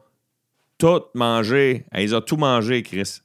toutes 0.77 1.15
mangées. 1.15 1.85
Elle 1.91 2.03
les 2.05 2.13
a 2.13 2.21
tout 2.21 2.37
mangées, 2.37 2.83
Chris. 2.83 3.21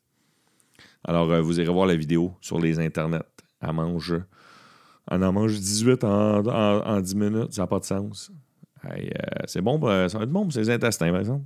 Alors, 1.05 1.31
euh, 1.31 1.41
vous 1.43 1.61
irez 1.61 1.71
voir 1.73 1.87
la 1.87 1.97
vidéo 1.97 2.33
sur 2.41 2.59
les 2.59 2.79
internets. 2.79 3.23
Elle 3.63 3.73
mange 3.73 4.15
On 5.11 5.23
en 5.23 5.33
mange 5.33 5.53
18 5.53 6.05
en, 6.05 6.47
en, 6.47 7.01
10 7.01 7.15
minutes. 7.15 7.53
Ça 7.53 7.63
n'a 7.63 7.67
pas 7.67 7.79
de 7.79 7.85
sens. 7.85 8.31
Euh, 8.85 8.99
c'est 9.47 9.61
bon, 9.61 9.81
ça 9.81 10.19
va 10.19 10.25
être 10.25 10.31
bon 10.31 10.43
pour 10.43 10.53
ses 10.53 10.71
intestins, 10.71 11.11
par 11.11 11.21
exemple. 11.21 11.45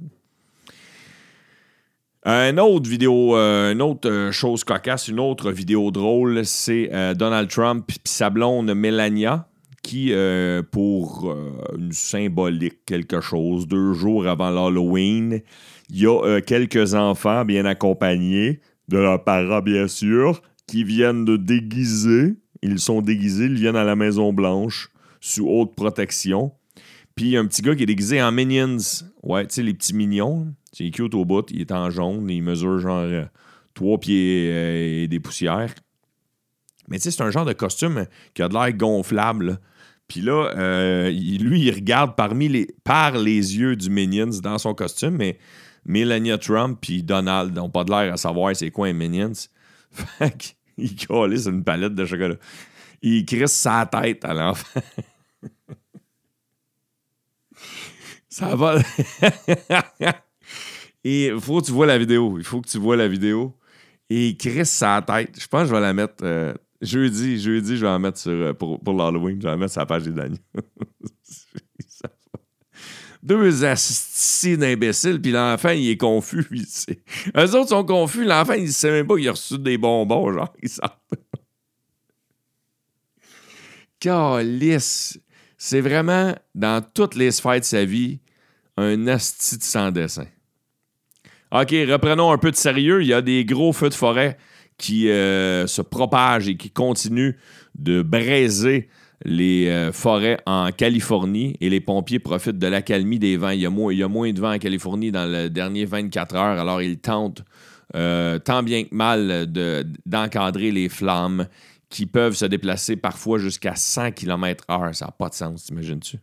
Une 2.24 2.58
autre 2.58 2.90
vidéo, 2.90 3.36
euh, 3.36 3.72
une 3.72 3.82
autre 3.82 4.10
euh, 4.10 4.32
chose 4.32 4.64
cocasse, 4.64 5.06
une 5.06 5.20
autre 5.20 5.52
vidéo 5.52 5.92
drôle, 5.92 6.44
c'est 6.44 6.90
Donald 7.14 7.48
Trump 7.48 7.88
et 7.88 7.94
sa 8.04 8.30
blonde 8.30 8.74
Melania 8.74 9.46
qui, 9.82 10.12
pour 10.72 11.32
une 11.78 11.92
symbolique, 11.92 12.84
quelque 12.86 13.20
chose, 13.20 13.68
deux 13.68 13.92
jours 13.92 14.26
avant 14.26 14.50
l'Halloween, 14.50 15.40
il 15.90 16.00
y 16.00 16.08
a 16.08 16.40
quelques 16.40 16.94
enfants 16.94 17.44
bien 17.44 17.64
accompagnés 17.66 18.60
de 18.88 18.98
leurs 18.98 19.22
parents, 19.22 19.60
bien 19.60 19.86
sûr, 19.86 20.42
qui 20.66 20.84
viennent 20.84 21.24
de 21.24 21.36
déguiser. 21.36 22.34
Ils 22.62 22.78
sont 22.78 23.02
déguisés, 23.02 23.46
ils 23.46 23.54
viennent 23.54 23.76
à 23.76 23.84
la 23.84 23.96
Maison 23.96 24.32
Blanche 24.32 24.90
sous 25.20 25.46
haute 25.48 25.74
protection. 25.74 26.52
Puis 27.14 27.36
un 27.36 27.46
petit 27.46 27.62
gars 27.62 27.74
qui 27.74 27.82
est 27.82 27.86
déguisé 27.86 28.22
en 28.22 28.30
Minions. 28.30 29.04
Ouais, 29.22 29.46
tu 29.46 29.54
sais, 29.54 29.62
les 29.62 29.74
petits 29.74 29.94
mignons. 29.94 30.54
C'est 30.72 30.90
cute 30.90 31.14
au 31.14 31.24
bout. 31.24 31.46
Il 31.50 31.62
est 31.62 31.72
en 31.72 31.90
jaune. 31.90 32.28
Il 32.28 32.42
mesure 32.42 32.78
genre 32.78 33.00
euh, 33.00 33.24
trois 33.74 33.98
pieds 33.98 34.50
euh, 34.52 35.02
et 35.02 35.08
des 35.08 35.18
poussières. 35.18 35.74
Mais 36.88 36.98
tu 36.98 37.04
sais, 37.04 37.10
c'est 37.10 37.22
un 37.22 37.30
genre 37.30 37.46
de 37.46 37.54
costume 37.54 38.06
qui 38.34 38.42
a 38.42 38.48
de 38.48 38.54
l'air 38.54 38.72
gonflable. 38.74 39.58
Puis 40.08 40.20
là, 40.20 40.52
euh, 40.56 41.10
lui, 41.10 41.62
il 41.62 41.74
regarde 41.74 42.14
parmi 42.16 42.48
les, 42.48 42.68
par 42.84 43.12
les 43.12 43.58
yeux 43.58 43.74
du 43.76 43.90
Minions 43.90 44.38
dans 44.42 44.58
son 44.58 44.74
costume, 44.74 45.16
mais 45.16 45.38
Melania 45.84 46.38
Trump 46.38 46.78
puis 46.80 47.02
Donald 47.02 47.54
n'ont 47.54 47.70
pas 47.70 47.84
de 47.84 47.90
l'air 47.90 48.12
à 48.12 48.16
savoir 48.16 48.54
c'est 48.54 48.70
quoi 48.70 48.88
un 48.88 48.92
Minions. 48.92 49.32
Fait 49.90 50.55
colle 51.06 51.38
sur 51.38 51.52
une 51.52 51.64
palette 51.64 51.94
de 51.94 52.04
chocolat. 52.04 52.36
Il 53.02 53.24
crisse 53.24 53.52
sa 53.52 53.86
tête 53.86 54.24
à 54.24 54.34
l'enfant. 54.34 54.80
Ça 58.28 58.54
va. 58.54 58.78
Et 61.04 61.26
il 61.28 61.40
faut 61.40 61.60
que 61.60 61.66
tu 61.66 61.72
vois 61.72 61.86
la 61.86 61.96
vidéo. 61.98 62.38
Il 62.38 62.44
faut 62.44 62.60
que 62.60 62.68
tu 62.68 62.78
vois 62.78 62.96
la 62.96 63.08
vidéo. 63.08 63.56
Et 64.10 64.28
il 64.28 64.36
crisse 64.36 64.70
sa 64.70 65.00
tête. 65.02 65.40
Je 65.40 65.46
pense 65.46 65.62
que 65.62 65.68
je 65.68 65.74
vais 65.74 65.80
la 65.80 65.92
mettre 65.94 66.22
euh, 66.22 66.52
jeudi. 66.82 67.40
Jeudi, 67.40 67.76
je 67.76 67.82
vais 67.82 67.90
la 67.92 67.98
mettre 67.98 68.18
sur, 68.18 68.32
euh, 68.32 68.52
pour, 68.52 68.78
pour 68.80 68.94
l'Halloween. 68.94 69.40
Je 69.40 69.46
vais 69.46 69.52
la 69.52 69.56
mettre 69.56 69.72
sur 69.72 69.80
la 69.80 69.86
page 69.86 70.02
des 70.02 70.12
Daniels. 70.12 70.38
Deux 73.26 73.64
assistis 73.64 74.56
d'imbéciles, 74.56 75.20
puis 75.20 75.32
l'enfant, 75.32 75.70
il 75.70 75.90
est 75.90 75.96
confus. 75.96 76.46
Il 76.52 76.64
Eux 77.36 77.56
autres 77.56 77.70
sont 77.70 77.84
confus. 77.84 78.24
L'enfant, 78.24 78.52
il 78.52 78.72
sait 78.72 78.92
même 78.92 79.04
pas 79.04 79.16
qu'il 79.16 79.26
a 79.26 79.32
reçu 79.32 79.58
des 79.58 79.76
bonbons. 79.76 80.32
Genre, 80.32 80.52
il 80.62 80.68
sort. 80.68 81.00
Calice. 83.98 85.18
C'est 85.58 85.80
vraiment, 85.80 86.36
dans 86.54 86.80
toutes 86.94 87.16
les 87.16 87.32
sphères 87.32 87.58
de 87.58 87.64
sa 87.64 87.84
vie, 87.84 88.20
un 88.76 89.08
asti 89.08 89.56
sans 89.60 89.90
dessin. 89.90 90.26
OK, 91.50 91.70
reprenons 91.70 92.30
un 92.30 92.38
peu 92.38 92.52
de 92.52 92.56
sérieux. 92.56 93.02
Il 93.02 93.08
y 93.08 93.14
a 93.14 93.22
des 93.22 93.44
gros 93.44 93.72
feux 93.72 93.88
de 93.88 93.94
forêt 93.94 94.38
qui 94.78 95.10
euh, 95.10 95.66
se 95.66 95.82
propagent 95.82 96.46
et 96.46 96.56
qui 96.56 96.70
continuent 96.70 97.34
de 97.74 98.02
braiser 98.02 98.88
les 99.24 99.68
euh, 99.68 99.92
forêts 99.92 100.38
en 100.46 100.70
Californie 100.72 101.56
et 101.60 101.70
les 101.70 101.80
pompiers 101.80 102.18
profitent 102.18 102.58
de 102.58 102.66
l'accalmie 102.66 103.18
des 103.18 103.36
vents. 103.36 103.50
Il 103.50 103.60
y, 103.60 103.66
a 103.66 103.70
moins, 103.70 104.32
de 104.32 104.40
vent 104.40 104.52
en 104.52 104.58
Californie 104.58 105.10
dans 105.10 105.26
les 105.26 105.50
derniers 105.50 105.84
24 105.84 106.34
heures, 106.34 106.60
alors 106.60 106.82
ils 106.82 106.98
tentent 106.98 107.42
euh, 107.94 108.38
tant 108.38 108.62
bien 108.62 108.84
que 108.84 108.94
mal 108.94 109.46
d'encadrer 110.04 110.70
les 110.70 110.88
flammes 110.88 111.46
qui 111.88 112.06
peuvent 112.06 112.34
se 112.34 112.44
déplacer 112.44 112.96
parfois 112.96 113.38
jusqu'à 113.38 113.74
100 113.74 114.12
km/h. 114.12 114.92
Ça 114.92 115.06
n'a 115.06 115.12
pas 115.12 115.28
de 115.28 115.34
sens, 115.34 115.64
t'imagines-tu? 115.64 116.18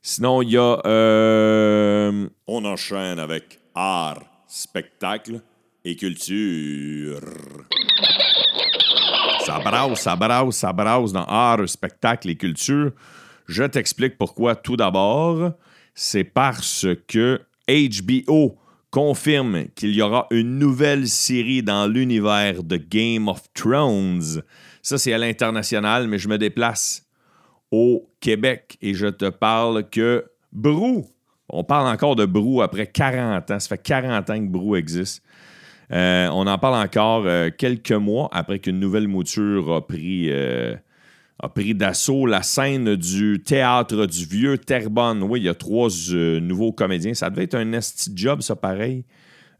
Sinon, 0.00 0.42
il 0.42 0.50
y 0.52 0.56
a. 0.56 0.80
Euh, 0.86 2.28
on 2.46 2.64
enchaîne 2.64 3.18
avec 3.18 3.58
art, 3.74 4.22
spectacle 4.46 5.40
et 5.84 5.96
culture. 5.96 7.20
Ça 9.48 9.60
brasse, 9.60 10.00
ça 10.02 10.14
brasse, 10.14 10.56
ça 10.56 10.72
brasse 10.74 11.12
dans 11.12 11.24
art, 11.24 11.66
spectacle 11.66 12.28
et 12.28 12.36
culture. 12.36 12.92
Je 13.46 13.64
t'explique 13.64 14.18
pourquoi 14.18 14.54
tout 14.54 14.76
d'abord. 14.76 15.52
C'est 15.94 16.24
parce 16.24 16.86
que 17.06 17.40
HBO 17.66 18.58
confirme 18.90 19.68
qu'il 19.74 19.94
y 19.94 20.02
aura 20.02 20.26
une 20.32 20.58
nouvelle 20.58 21.08
série 21.08 21.62
dans 21.62 21.86
l'univers 21.86 22.62
de 22.62 22.76
Game 22.76 23.26
of 23.26 23.50
Thrones. 23.54 24.42
Ça, 24.82 24.98
c'est 24.98 25.14
à 25.14 25.18
l'international, 25.18 26.08
mais 26.08 26.18
je 26.18 26.28
me 26.28 26.36
déplace 26.36 27.06
au 27.70 28.06
Québec 28.20 28.76
et 28.82 28.92
je 28.92 29.06
te 29.06 29.30
parle 29.30 29.88
que 29.88 30.26
Brou, 30.52 31.08
on 31.48 31.64
parle 31.64 31.88
encore 31.88 32.16
de 32.16 32.26
Brou 32.26 32.60
après 32.60 32.86
40 32.86 33.50
ans, 33.50 33.58
ça 33.58 33.68
fait 33.68 33.82
40 33.82 34.28
ans 34.28 34.38
que 34.38 34.50
Brou 34.50 34.76
existe. 34.76 35.22
Euh, 35.92 36.28
on 36.28 36.46
en 36.46 36.58
parle 36.58 36.84
encore 36.84 37.24
euh, 37.26 37.50
quelques 37.56 37.92
mois 37.92 38.28
après 38.32 38.58
qu'une 38.58 38.78
nouvelle 38.78 39.08
mouture 39.08 39.72
a 39.74 39.86
pris, 39.86 40.26
euh, 40.30 40.74
a 41.38 41.48
pris 41.48 41.74
d'assaut 41.74 42.26
la 42.26 42.42
scène 42.42 42.94
du 42.96 43.42
théâtre 43.42 44.06
du 44.06 44.26
vieux 44.26 44.58
Terrebonne. 44.58 45.22
Oui, 45.22 45.40
il 45.40 45.44
y 45.44 45.48
a 45.48 45.54
trois 45.54 45.88
nouveaux 46.40 46.72
comédiens. 46.72 47.14
Ça 47.14 47.30
devait 47.30 47.44
être 47.44 47.54
un 47.54 47.72
esti 47.72 48.12
job, 48.14 48.42
ça, 48.42 48.56
pareil. 48.56 49.04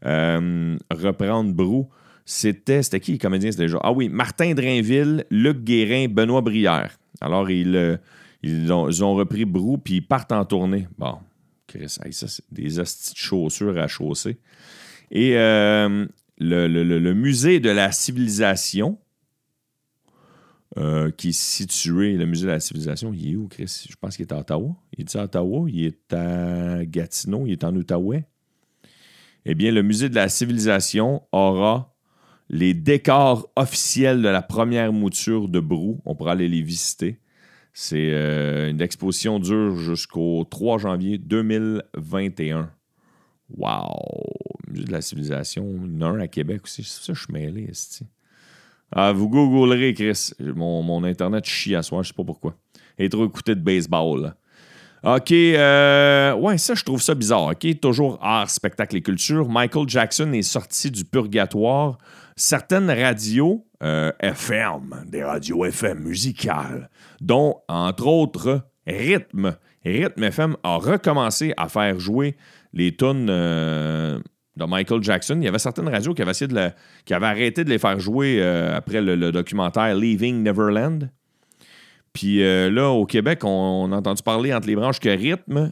reprendre 0.03 1.53
Brou. 1.53 1.89
C'était, 2.25 2.83
c'était 2.83 2.99
qui 2.99 3.13
les 3.13 3.17
comédiens? 3.17 3.49
Déjà? 3.49 3.79
Ah 3.81 3.91
oui, 3.91 4.07
Martin 4.07 4.53
Drainville, 4.53 5.25
Luc 5.31 5.63
Guérin, 5.63 6.07
Benoît 6.07 6.41
Brière. 6.41 6.91
Alors, 7.21 7.49
ils, 7.49 7.99
ils, 8.43 8.71
ont, 8.71 9.15
repris 9.15 9.45
Brou, 9.45 9.79
puis 9.79 9.95
ils 9.95 10.01
partent 10.05 10.31
en 10.31 10.45
tournée. 10.45 10.87
Bon, 10.97 11.17
Chris, 11.65 11.89
ça, 11.89 12.03
c'est 12.11 12.43
des 12.51 12.79
astis 12.79 13.13
de 13.13 13.17
chaussures 13.17 13.79
à 13.79 13.87
chausser. 13.87 14.37
Et 15.11 15.37
euh, 15.37 16.05
le, 16.39 17.13
musée 17.13 17.59
de 17.59 17.69
la 17.69 17.91
civilisation, 17.91 18.97
euh, 20.77 21.11
qui 21.11 21.29
est 21.29 21.39
situé, 21.39 22.13
le 22.13 22.25
musée 22.25 22.45
de 22.45 22.51
la 22.51 22.59
civilisation, 22.59 23.13
il 23.13 23.31
est 23.31 23.35
où, 23.35 23.47
Chris? 23.47 23.87
Je 23.89 23.95
pense 23.95 24.15
qu'il 24.15 24.25
est 24.25 24.33
à 24.33 24.39
Ottawa. 24.39 24.75
Il 24.97 25.01
est 25.01 25.15
à 25.15 25.23
Ottawa? 25.23 25.67
Il 25.69 25.85
est 25.85 26.13
à 26.13 26.85
Gatineau? 26.85 27.45
Il 27.47 27.53
est 27.53 27.63
en 27.63 27.75
Outaouais? 27.75 28.25
Eh 29.45 29.55
bien, 29.55 29.71
le 29.71 29.81
musée 29.81 30.09
de 30.09 30.15
la 30.15 30.29
civilisation 30.29 31.23
aura 31.31 31.95
les 32.49 32.73
décors 32.73 33.49
officiels 33.55 34.21
de 34.21 34.27
la 34.27 34.41
première 34.41 34.91
mouture 34.91 35.47
de 35.47 35.59
Brou. 35.59 36.01
On 36.05 36.15
pourra 36.15 36.33
aller 36.33 36.47
les 36.47 36.61
visiter. 36.61 37.19
C'est 37.73 38.11
euh, 38.11 38.69
une 38.69 38.81
exposition 38.81 39.39
dure 39.39 39.77
jusqu'au 39.77 40.43
3 40.43 40.79
janvier 40.79 41.17
2021. 41.17 42.71
Wow! 43.55 44.58
De 44.69 44.91
la 44.91 45.01
civilisation. 45.01 45.67
Il 45.85 46.03
un 46.03 46.19
à 46.19 46.27
Québec 46.27 46.61
aussi. 46.63 46.83
Ça, 46.83 47.13
je 47.13 47.19
suis 47.19 47.33
mêlé, 47.33 47.71
ah, 48.91 49.11
vous 49.11 49.29
googlerez, 49.29 49.93
Chris. 49.93 50.31
Mon, 50.39 51.03
Internet 51.03 51.45
chie 51.45 51.75
à 51.75 51.83
soi, 51.83 52.01
je 52.01 52.07
sais 52.07 52.13
pas 52.13 52.23
pourquoi. 52.23 52.55
Et 52.97 53.07
trop 53.07 53.25
écouté 53.25 53.55
de 53.55 53.61
baseball. 53.61 54.33
OK. 55.03 55.31
Euh, 55.31 56.33
ouais, 56.33 56.57
ça, 56.57 56.73
je 56.73 56.83
trouve 56.83 57.01
ça 57.01 57.13
bizarre. 57.15 57.51
OK? 57.51 57.79
Toujours 57.79 58.17
art, 58.21 58.49
spectacle 58.49 58.97
et 58.97 59.01
culture. 59.01 59.47
Michael 59.47 59.87
Jackson 59.87 60.33
est 60.33 60.41
sorti 60.41 60.91
du 60.91 61.05
purgatoire. 61.05 61.97
Certaines 62.35 62.89
radios 62.89 63.65
euh, 63.83 64.11
FM, 64.19 65.05
des 65.07 65.23
radios 65.23 65.65
FM 65.65 65.99
musicales, 65.99 66.89
dont, 67.21 67.57
entre 67.67 68.07
autres, 68.07 68.61
Rhythm. 68.87 69.55
Rhythm 69.85 70.23
FM 70.23 70.57
a 70.63 70.77
recommencé 70.77 71.53
à 71.57 71.69
faire 71.69 71.99
jouer 71.99 72.35
les 72.73 72.95
tunes 72.95 73.27
euh, 73.29 74.19
de 74.59 74.65
Michael 74.65 75.01
Jackson. 75.01 75.37
Il 75.39 75.45
y 75.45 75.47
avait 75.47 75.59
certaines 75.59 75.89
radios 75.89 76.13
qui 76.13 76.21
avaient, 76.21 76.73
avaient 77.11 77.25
arrêté 77.25 77.63
de 77.63 77.69
les 77.69 77.79
faire 77.79 77.99
jouer 77.99 78.37
euh, 78.39 78.75
après 78.75 79.01
le, 79.01 79.31
documentaire 79.31 79.95
Leaving 79.95 80.43
Neverland. 80.43 81.09
Puis 82.13 82.39
là, 82.39 82.89
au 82.89 83.05
Québec, 83.05 83.43
on, 83.43 83.91
a 83.91 83.97
entendu 83.97 84.23
parler 84.23 84.53
entre 84.53 84.67
les 84.67 84.75
branches 84.75 84.99
que 84.99 85.09
Rhythm, 85.09 85.71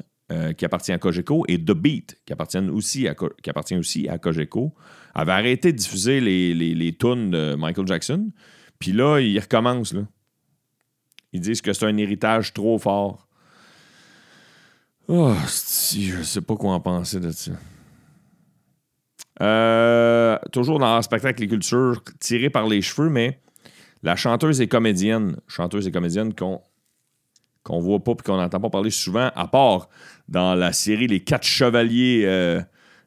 qui 0.56 0.66
appartient 0.66 0.92
à 0.92 1.00
Cogeco, 1.00 1.44
et 1.48 1.58
The 1.58 1.72
Beat, 1.72 2.16
qui 2.26 2.32
appartient 2.32 2.60
aussi 2.60 3.08
à, 3.08 4.18
Cogeco, 4.20 4.74
avait 5.16 5.32
arrêté 5.32 5.72
de 5.72 5.78
diffuser 5.78 6.22
les, 6.22 6.54
les, 6.54 6.94
tunes 6.96 7.32
de 7.32 7.56
Michael 7.56 7.88
Jackson. 7.88 8.30
Puis 8.78 8.92
là, 8.92 9.20
ils 9.20 9.40
recommencent. 9.40 9.96
Ils 11.34 11.42
disent 11.42 11.62
que 11.62 11.74
c'est 11.74 11.86
un 11.86 11.98
héritage 11.98 12.54
trop 12.54 12.78
fort. 12.78 13.28
Oh, 15.08 15.34
je 15.46 16.22
sais 16.24 16.42
pas 16.42 16.56
quoi 16.56 16.74
en 16.74 16.80
penser 16.80 17.20
de 17.20 17.32
ça. 17.32 17.52
Euh, 19.42 20.38
toujours 20.52 20.80
dans 20.80 20.96
le 20.96 21.02
spectacle 21.02 21.44
et 21.44 21.48
culture, 21.48 22.02
tiré 22.20 22.50
par 22.50 22.68
les 22.68 22.82
cheveux, 22.82 23.10
mais 23.10 23.40
la 24.04 24.16
chanteuse 24.16 24.62
et 24.62 24.68
comédienne, 24.68 25.38
chanteuse 25.48 25.88
et 25.88 25.92
comédienne 25.92 26.34
qu'on 26.34 26.62
qu'on 27.64 27.82
voit 27.82 28.02
pas 28.02 28.14
et 28.14 28.24
qu'on 28.24 28.38
n'entend 28.38 28.62
pas 28.62 28.70
parler 28.70 28.92
souvent, 28.92 29.30
à 29.36 29.48
part 29.48 29.90
dans 30.30 30.56
la 30.56 30.72
série 30.72 31.08
Les 31.08 31.20
Quatre 31.20 31.46
Chevaliers 31.46 32.24
euh, 32.26 32.62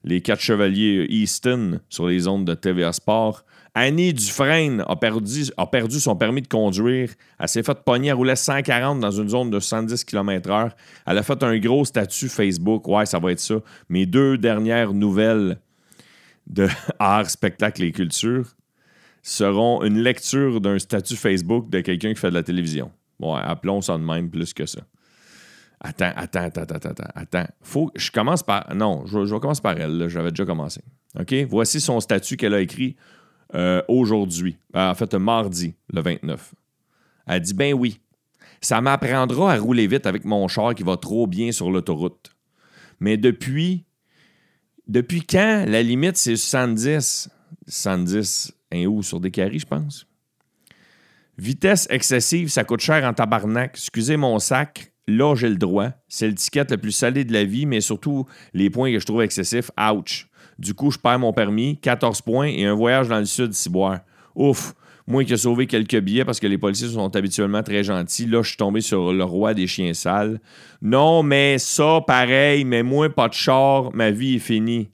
les 0.04 0.20
quatre 0.20 0.40
chevaliers 0.40 1.06
Easton 1.08 1.80
sur 1.88 2.06
les 2.06 2.26
ondes 2.26 2.44
de 2.46 2.54
TVA 2.54 2.92
Sport. 2.92 3.44
Annie 3.74 4.12
Dufresne 4.12 4.82
a 4.88 4.96
perdu, 4.96 5.44
a 5.56 5.66
perdu 5.66 6.00
son 6.00 6.16
permis 6.16 6.42
de 6.42 6.48
conduire. 6.48 7.10
Elle 7.38 7.48
s'est 7.48 7.62
fait 7.62 7.78
pogner, 7.84 8.08
elle 8.08 8.14
roulait 8.14 8.36
140 8.36 8.98
dans 8.98 9.10
une 9.10 9.28
zone 9.28 9.50
de 9.50 9.60
110 9.60 10.04
km/h. 10.04 10.70
Elle 11.06 11.18
a 11.18 11.22
fait 11.22 11.42
un 11.42 11.56
gros 11.58 11.84
statut 11.84 12.28
Facebook. 12.28 12.88
Ouais, 12.88 13.06
ça 13.06 13.18
va 13.18 13.30
être 13.30 13.40
ça. 13.40 13.56
Mes 13.88 14.06
deux 14.06 14.38
dernières 14.38 14.92
nouvelles 14.92 15.58
de 16.50 16.68
art, 16.98 17.30
spectacle 17.30 17.82
et 17.82 17.92
culture 17.92 18.54
seront 19.22 19.82
une 19.82 19.98
lecture 19.98 20.60
d'un 20.60 20.78
statut 20.78 21.16
Facebook 21.16 21.68
de 21.70 21.80
quelqu'un 21.80 22.12
qui 22.12 22.20
fait 22.20 22.30
de 22.30 22.34
la 22.34 22.42
télévision. 22.42 22.90
Bon, 23.18 23.34
appelons 23.34 23.80
ça 23.80 23.96
de 23.96 24.02
même 24.02 24.30
plus 24.30 24.54
que 24.54 24.66
ça. 24.66 24.80
Attends, 25.80 26.12
attends, 26.16 26.40
attends, 26.40 26.62
attends, 26.62 26.88
attends, 26.90 27.04
attends. 27.14 27.46
Faut, 27.62 27.90
je 27.94 28.10
commence 28.10 28.42
par. 28.42 28.74
Non, 28.74 29.04
je, 29.06 29.24
je 29.24 29.34
vais 29.34 29.40
commencer 29.40 29.62
par 29.62 29.78
elle. 29.78 30.08
J'avais 30.08 30.30
déjà 30.30 30.44
commencé. 30.44 30.82
OK? 31.18 31.34
Voici 31.48 31.80
son 31.80 32.00
statut 32.00 32.36
qu'elle 32.36 32.54
a 32.54 32.60
écrit 32.60 32.96
euh, 33.54 33.82
aujourd'hui. 33.88 34.58
En 34.74 34.94
fait, 34.94 35.14
mardi, 35.14 35.74
le 35.92 36.02
29. 36.02 36.54
Elle 37.26 37.40
dit 37.40 37.54
Ben 37.54 37.72
oui, 37.72 38.00
ça 38.60 38.80
m'apprendra 38.80 39.52
à 39.52 39.58
rouler 39.58 39.86
vite 39.86 40.06
avec 40.06 40.24
mon 40.24 40.48
char 40.48 40.74
qui 40.74 40.82
va 40.82 40.96
trop 40.96 41.26
bien 41.26 41.52
sur 41.52 41.70
l'autoroute. 41.70 42.30
Mais 43.00 43.16
depuis. 43.16 43.84
Depuis 44.86 45.22
quand 45.22 45.64
la 45.66 45.82
limite, 45.82 46.16
c'est 46.16 46.36
110? 46.36 47.28
110, 47.66 48.52
un 48.72 48.84
où? 48.86 49.02
Sur 49.02 49.20
des 49.20 49.30
carrés, 49.30 49.58
je 49.58 49.66
pense. 49.66 50.06
Vitesse 51.38 51.86
excessive, 51.90 52.48
ça 52.48 52.64
coûte 52.64 52.80
cher 52.80 53.04
en 53.04 53.14
tabarnak. 53.14 53.72
Excusez 53.74 54.16
mon 54.16 54.38
sac, 54.38 54.92
là 55.06 55.34
j'ai 55.34 55.48
le 55.48 55.56
droit. 55.56 55.90
C'est 56.08 56.28
le 56.28 56.34
ticket 56.34 56.66
le 56.68 56.76
plus 56.76 56.92
salé 56.92 57.24
de 57.24 57.32
la 57.32 57.44
vie, 57.44 57.66
mais 57.66 57.80
surtout 57.80 58.26
les 58.52 58.68
points 58.68 58.92
que 58.92 58.98
je 58.98 59.06
trouve 59.06 59.22
excessifs. 59.22 59.70
Ouch. 59.78 60.28
Du 60.58 60.74
coup, 60.74 60.90
je 60.90 60.98
perds 60.98 61.18
mon 61.18 61.32
permis, 61.32 61.78
14 61.80 62.20
points 62.20 62.48
et 62.48 62.66
un 62.66 62.74
voyage 62.74 63.08
dans 63.08 63.18
le 63.18 63.24
sud, 63.24 63.54
Ciboire. 63.54 64.00
Ouf. 64.34 64.74
Moi 65.10 65.24
qui 65.24 65.32
ai 65.32 65.36
sauvé 65.36 65.66
quelques 65.66 66.00
billets 66.00 66.24
parce 66.24 66.40
que 66.40 66.46
les 66.46 66.56
policiers 66.56 66.88
sont 66.88 67.14
habituellement 67.16 67.62
très 67.62 67.84
gentils. 67.84 68.26
Là, 68.26 68.42
je 68.42 68.48
suis 68.48 68.56
tombé 68.56 68.80
sur 68.80 69.12
le 69.12 69.24
roi 69.24 69.54
des 69.54 69.66
chiens 69.66 69.92
sales. 69.92 70.40
Non, 70.80 71.22
mais 71.22 71.58
ça, 71.58 72.00
pareil, 72.06 72.64
mais 72.64 72.82
moi, 72.82 73.10
pas 73.10 73.28
de 73.28 73.34
char, 73.34 73.92
ma 73.92 74.10
vie 74.10 74.36
est 74.36 74.38
finie. 74.38 74.88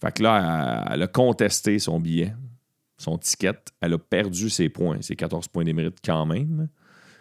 Fait 0.00 0.14
que 0.14 0.22
là, 0.22 0.84
elle 0.90 1.02
a 1.02 1.06
contesté 1.08 1.78
son 1.78 1.98
billet 1.98 2.32
son 2.98 3.16
ticket. 3.16 3.54
Elle 3.80 3.94
a 3.94 3.98
perdu 3.98 4.50
ses 4.50 4.68
points, 4.68 5.00
ses 5.00 5.16
14 5.16 5.48
points 5.48 5.64
d'émérite 5.64 5.98
quand 6.04 6.26
même. 6.26 6.68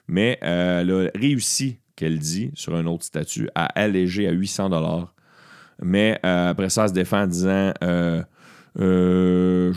Mais 0.07 0.37
euh, 0.43 0.81
elle 0.81 0.91
a 0.91 1.09
réussi, 1.15 1.79
qu'elle 1.95 2.19
dit, 2.19 2.51
sur 2.55 2.75
un 2.75 2.85
autre 2.85 3.05
statut, 3.05 3.49
à 3.55 3.65
alléger 3.79 4.27
à 4.27 4.31
800 4.31 4.69
dollars. 4.69 5.13
Mais 5.81 6.19
euh, 6.25 6.49
après 6.49 6.69
ça, 6.69 6.83
elle 6.83 6.89
se 6.89 6.93
défend 6.93 7.21
en 7.21 7.27
disant... 7.27 7.73
Euh, 8.79 9.73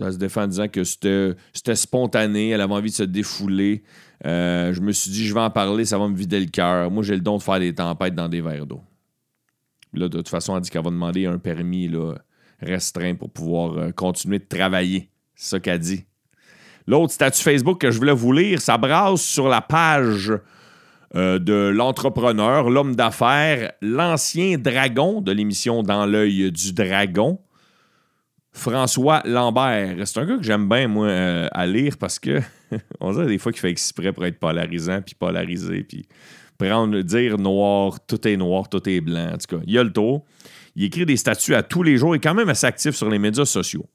elle 0.00 0.12
se 0.12 0.18
défend 0.18 0.42
en 0.42 0.46
disant 0.46 0.68
que 0.68 0.84
c'était 0.84 1.74
spontané, 1.74 2.50
elle 2.50 2.60
avait 2.60 2.74
envie 2.74 2.90
de 2.90 2.96
se 2.96 3.02
défouler. 3.02 3.82
je 4.24 4.80
me 4.80 4.92
suis 4.92 5.10
dit, 5.10 5.26
je 5.26 5.34
vais 5.34 5.40
en 5.40 5.50
parler, 5.50 5.84
ça 5.84 5.98
va 5.98 6.08
me 6.08 6.16
vider 6.16 6.40
le 6.40 6.46
cœur. 6.46 6.90
Moi, 6.90 7.02
j'ai 7.02 7.14
le 7.14 7.20
don 7.20 7.38
de 7.38 7.42
faire 7.42 7.60
des 7.60 7.74
tempêtes 7.74 8.14
dans 8.14 8.28
des 8.28 8.40
verres 8.40 8.66
d'eau. 8.66 8.80
Là, 9.94 10.08
de 10.08 10.16
toute 10.16 10.28
façon, 10.28 10.56
elle 10.56 10.62
dit 10.62 10.70
qu'elle 10.70 10.84
va 10.84 10.90
demander 10.90 11.26
un 11.26 11.38
permis 11.38 11.88
là, 11.88 12.14
restreint 12.60 13.14
pour 13.14 13.30
pouvoir 13.30 13.76
euh, 13.76 13.90
continuer 13.90 14.38
de 14.38 14.46
travailler. 14.48 15.10
C'est 15.34 15.50
ça 15.50 15.60
qu'elle 15.60 15.78
dit. 15.78 16.04
L'autre 16.86 17.12
statut 17.12 17.42
Facebook 17.42 17.80
que 17.80 17.90
je 17.90 17.98
voulais 17.98 18.12
vous 18.12 18.32
lire, 18.32 18.60
ça 18.60 18.78
brasse 18.78 19.22
sur 19.22 19.48
la 19.48 19.60
page 19.60 20.32
euh, 21.14 21.38
de 21.38 21.68
l'entrepreneur, 21.68 22.70
l'homme 22.70 22.96
d'affaires, 22.96 23.72
l'ancien 23.82 24.56
dragon 24.58 25.20
de 25.20 25.30
l'émission 25.30 25.82
Dans 25.82 26.06
l'œil 26.06 26.50
du 26.50 26.72
dragon, 26.72 27.38
François 28.52 29.22
Lambert. 29.24 29.96
C'est 30.06 30.20
un 30.20 30.26
gars 30.26 30.36
que 30.36 30.42
j'aime 30.42 30.68
bien, 30.68 30.86
moi, 30.86 31.06
euh, 31.06 31.48
à 31.52 31.66
lire 31.66 31.96
parce 31.98 32.18
que 32.18 32.40
on 33.00 33.12
dirait 33.12 33.26
des 33.26 33.38
fois 33.38 33.52
qu'il 33.52 33.60
fait 33.60 33.70
exprès 33.70 34.12
pour 34.12 34.24
être 34.26 34.38
polarisant, 34.38 35.00
puis 35.00 35.14
polarisé, 35.14 35.82
puis 35.82 36.06
prendre, 36.58 37.00
dire 37.00 37.38
noir, 37.38 37.98
tout 38.06 38.26
est 38.28 38.36
noir, 38.36 38.68
tout 38.68 38.86
est 38.88 39.00
blanc. 39.00 39.32
En 39.34 39.38
tout 39.38 39.56
cas, 39.56 39.62
il 39.66 39.78
a 39.78 39.84
le 39.84 39.92
tour. 39.92 40.24
Il 40.76 40.84
écrit 40.84 41.06
des 41.06 41.16
statuts 41.16 41.54
à 41.54 41.62
tous 41.62 41.82
les 41.82 41.96
jours. 41.96 42.14
Est 42.14 42.20
quand 42.20 42.34
même 42.34 42.48
assez 42.48 42.66
actif 42.66 42.94
sur 42.94 43.08
les 43.10 43.18
médias 43.18 43.44
sociaux. 43.44 43.86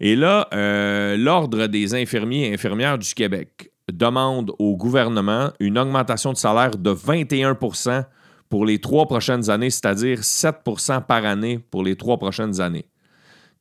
Et 0.00 0.16
là, 0.16 0.48
euh, 0.52 1.16
l'Ordre 1.16 1.66
des 1.66 1.94
infirmiers 1.94 2.48
et 2.48 2.54
infirmières 2.54 2.98
du 2.98 3.14
Québec 3.14 3.70
demande 3.92 4.52
au 4.58 4.76
gouvernement 4.76 5.52
une 5.60 5.78
augmentation 5.78 6.32
de 6.32 6.38
salaire 6.38 6.76
de 6.76 6.92
21% 6.92 8.04
pour 8.48 8.66
les 8.66 8.80
trois 8.80 9.06
prochaines 9.06 9.48
années, 9.48 9.70
c'est-à-dire 9.70 10.20
7% 10.20 11.06
par 11.06 11.24
année 11.24 11.58
pour 11.58 11.82
les 11.82 11.96
trois 11.96 12.18
prochaines 12.18 12.60
années. 12.60 12.86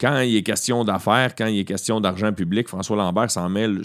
Quand 0.01 0.19
il 0.21 0.35
est 0.35 0.41
question 0.41 0.83
d'affaires, 0.83 1.35
quand 1.35 1.45
il 1.45 1.59
est 1.59 1.63
question 1.63 2.01
d'argent 2.01 2.33
public, 2.33 2.67
François 2.67 2.97
Lambert 2.97 3.29
s'en 3.29 3.49
mêle, 3.49 3.83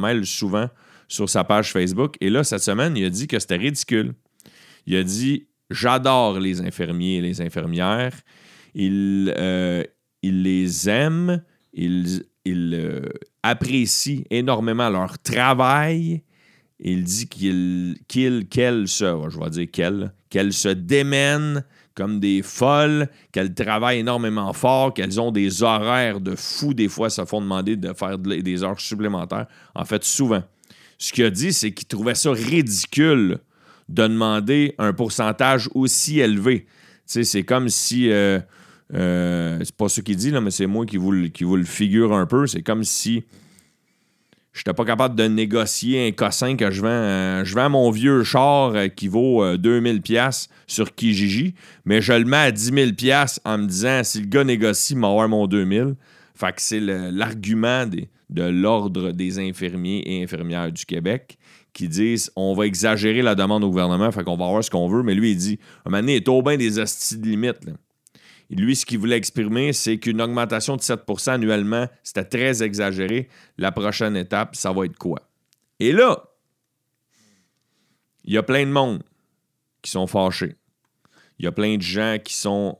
mêle 0.00 0.24
souvent 0.24 0.70
sur 1.08 1.28
sa 1.28 1.44
page 1.44 1.72
Facebook. 1.72 2.16
Et 2.22 2.30
là, 2.30 2.42
cette 2.42 2.62
semaine, 2.62 2.96
il 2.96 3.04
a 3.04 3.10
dit 3.10 3.26
que 3.26 3.38
c'était 3.38 3.56
ridicule. 3.56 4.14
Il 4.86 4.96
a 4.96 5.04
dit 5.04 5.46
J'adore 5.68 6.40
les 6.40 6.62
infirmiers 6.62 7.16
et 7.16 7.20
les 7.20 7.42
infirmières. 7.42 8.14
Il, 8.74 9.34
euh, 9.36 9.84
les 10.22 10.88
aime. 10.88 11.42
Il, 11.74 12.24
euh, 12.46 13.02
apprécie 13.42 14.24
énormément 14.30 14.88
leur 14.88 15.18
travail. 15.18 16.22
Il 16.80 17.04
dit 17.04 17.28
qu'il, 17.28 17.98
qu'elles 18.08 18.88
se, 18.88 19.04
je 19.28 19.38
vais 19.38 19.50
dire 19.50 20.10
qu'elles 20.30 20.52
se 20.54 20.68
démènent 20.68 21.62
comme 21.98 22.20
des 22.20 22.42
folles, 22.42 23.08
qu'elles 23.32 23.52
travaillent 23.54 23.98
énormément 23.98 24.52
fort, 24.52 24.94
qu'elles 24.94 25.20
ont 25.20 25.32
des 25.32 25.64
horaires 25.64 26.20
de 26.20 26.36
fou. 26.36 26.72
Des 26.72 26.86
fois, 26.86 27.10
ça 27.10 27.26
font 27.26 27.40
demander 27.40 27.74
de 27.74 27.92
faire 27.92 28.16
des 28.18 28.62
heures 28.62 28.78
supplémentaires. 28.78 29.46
En 29.74 29.84
fait, 29.84 30.04
souvent. 30.04 30.44
Ce 30.96 31.12
qu'il 31.12 31.24
a 31.24 31.30
dit, 31.30 31.52
c'est 31.52 31.72
qu'il 31.72 31.88
trouvait 31.88 32.14
ça 32.14 32.30
ridicule 32.30 33.38
de 33.88 34.02
demander 34.04 34.76
un 34.78 34.92
pourcentage 34.92 35.68
aussi 35.74 36.20
élevé. 36.20 36.66
C'est 37.04 37.42
comme 37.42 37.68
si. 37.68 38.12
Euh, 38.12 38.38
euh, 38.94 39.58
c'est 39.64 39.74
pas 39.74 39.88
ce 39.88 40.00
qu'il 40.00 40.16
dit, 40.16 40.30
là, 40.30 40.40
mais 40.40 40.52
c'est 40.52 40.66
moi 40.68 40.86
qui 40.86 40.98
vous, 40.98 41.28
qui 41.30 41.42
vous 41.42 41.56
le 41.56 41.64
figure 41.64 42.14
un 42.14 42.26
peu. 42.26 42.46
C'est 42.46 42.62
comme 42.62 42.84
si 42.84 43.24
je 44.58 44.62
n'étais 44.62 44.74
pas 44.74 44.84
capable 44.84 45.14
de 45.14 45.24
négocier 45.24 46.08
un 46.08 46.10
cossin 46.10 46.56
que 46.56 46.68
je 46.72 46.82
vends. 46.82 46.88
Euh, 46.88 47.44
je 47.44 47.54
vends 47.54 47.70
mon 47.70 47.90
vieux 47.92 48.24
char 48.24 48.72
qui 48.96 49.06
vaut 49.06 49.56
2000 49.56 50.02
pièces 50.02 50.48
sur 50.66 50.92
Kijiji, 50.92 51.54
mais 51.84 52.02
je 52.02 52.12
le 52.12 52.24
mets 52.24 52.36
à 52.36 52.50
10 52.50 52.72
000 52.74 52.92
pièces 52.92 53.40
en 53.44 53.58
me 53.58 53.66
disant 53.66 54.02
si 54.02 54.20
le 54.20 54.26
gars 54.26 54.42
négocie, 54.42 54.94
il 54.94 54.98
m'avoir 54.98 55.28
mon 55.28 55.46
2000. 55.46 55.94
Fait 56.34 56.52
que 56.52 56.60
c'est 56.60 56.80
l'argument 56.80 57.86
de 57.86 58.42
l'Ordre 58.42 59.12
des 59.12 59.38
infirmiers 59.38 60.02
et 60.04 60.24
infirmières 60.24 60.72
du 60.72 60.84
Québec 60.84 61.38
qui 61.72 61.86
disent 61.86 62.32
on 62.34 62.54
va 62.54 62.66
exagérer 62.66 63.22
la 63.22 63.36
demande 63.36 63.62
au 63.62 63.70
gouvernement, 63.70 64.10
fait 64.10 64.24
qu'on 64.24 64.36
va 64.36 64.46
avoir 64.46 64.64
ce 64.64 64.70
qu'on 64.70 64.88
veut, 64.88 65.04
mais 65.04 65.14
lui, 65.14 65.30
il 65.30 65.36
dit 65.36 65.58
un 65.84 65.90
moment 65.90 66.00
donné, 66.00 66.14
il 66.14 66.16
est 66.16 66.28
au 66.28 66.42
bain 66.42 66.56
des 66.56 66.80
astis 66.80 67.18
de 67.18 67.26
limite. 67.26 67.58
Lui, 68.50 68.76
ce 68.76 68.86
qu'il 68.86 68.98
voulait 68.98 69.16
exprimer, 69.16 69.72
c'est 69.72 69.98
qu'une 69.98 70.22
augmentation 70.22 70.76
de 70.76 70.80
7% 70.80 71.30
annuellement, 71.32 71.86
c'était 72.02 72.24
très 72.24 72.62
exagéré. 72.62 73.28
La 73.58 73.72
prochaine 73.72 74.16
étape, 74.16 74.56
ça 74.56 74.72
va 74.72 74.86
être 74.86 74.96
quoi? 74.96 75.20
Et 75.80 75.92
là, 75.92 76.24
il 78.24 78.32
y 78.32 78.38
a 78.38 78.42
plein 78.42 78.64
de 78.64 78.70
monde 78.70 79.02
qui 79.82 79.90
sont 79.90 80.06
fâchés. 80.06 80.56
Il 81.38 81.44
y 81.44 81.48
a 81.48 81.52
plein 81.52 81.76
de 81.76 81.82
gens 81.82 82.16
qui 82.22 82.34
sont 82.34 82.78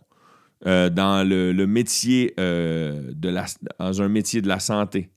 euh, 0.67 0.89
dans 0.91 1.27
le, 1.27 1.53
métier 1.67 2.35
euh, 2.41 3.13
de 3.15 3.29
la, 3.29 3.47
dans 3.79 4.03
un 4.03 4.09
métier 4.09 4.41
de 4.41 4.49
la 4.49 4.59
santé, 4.59 5.11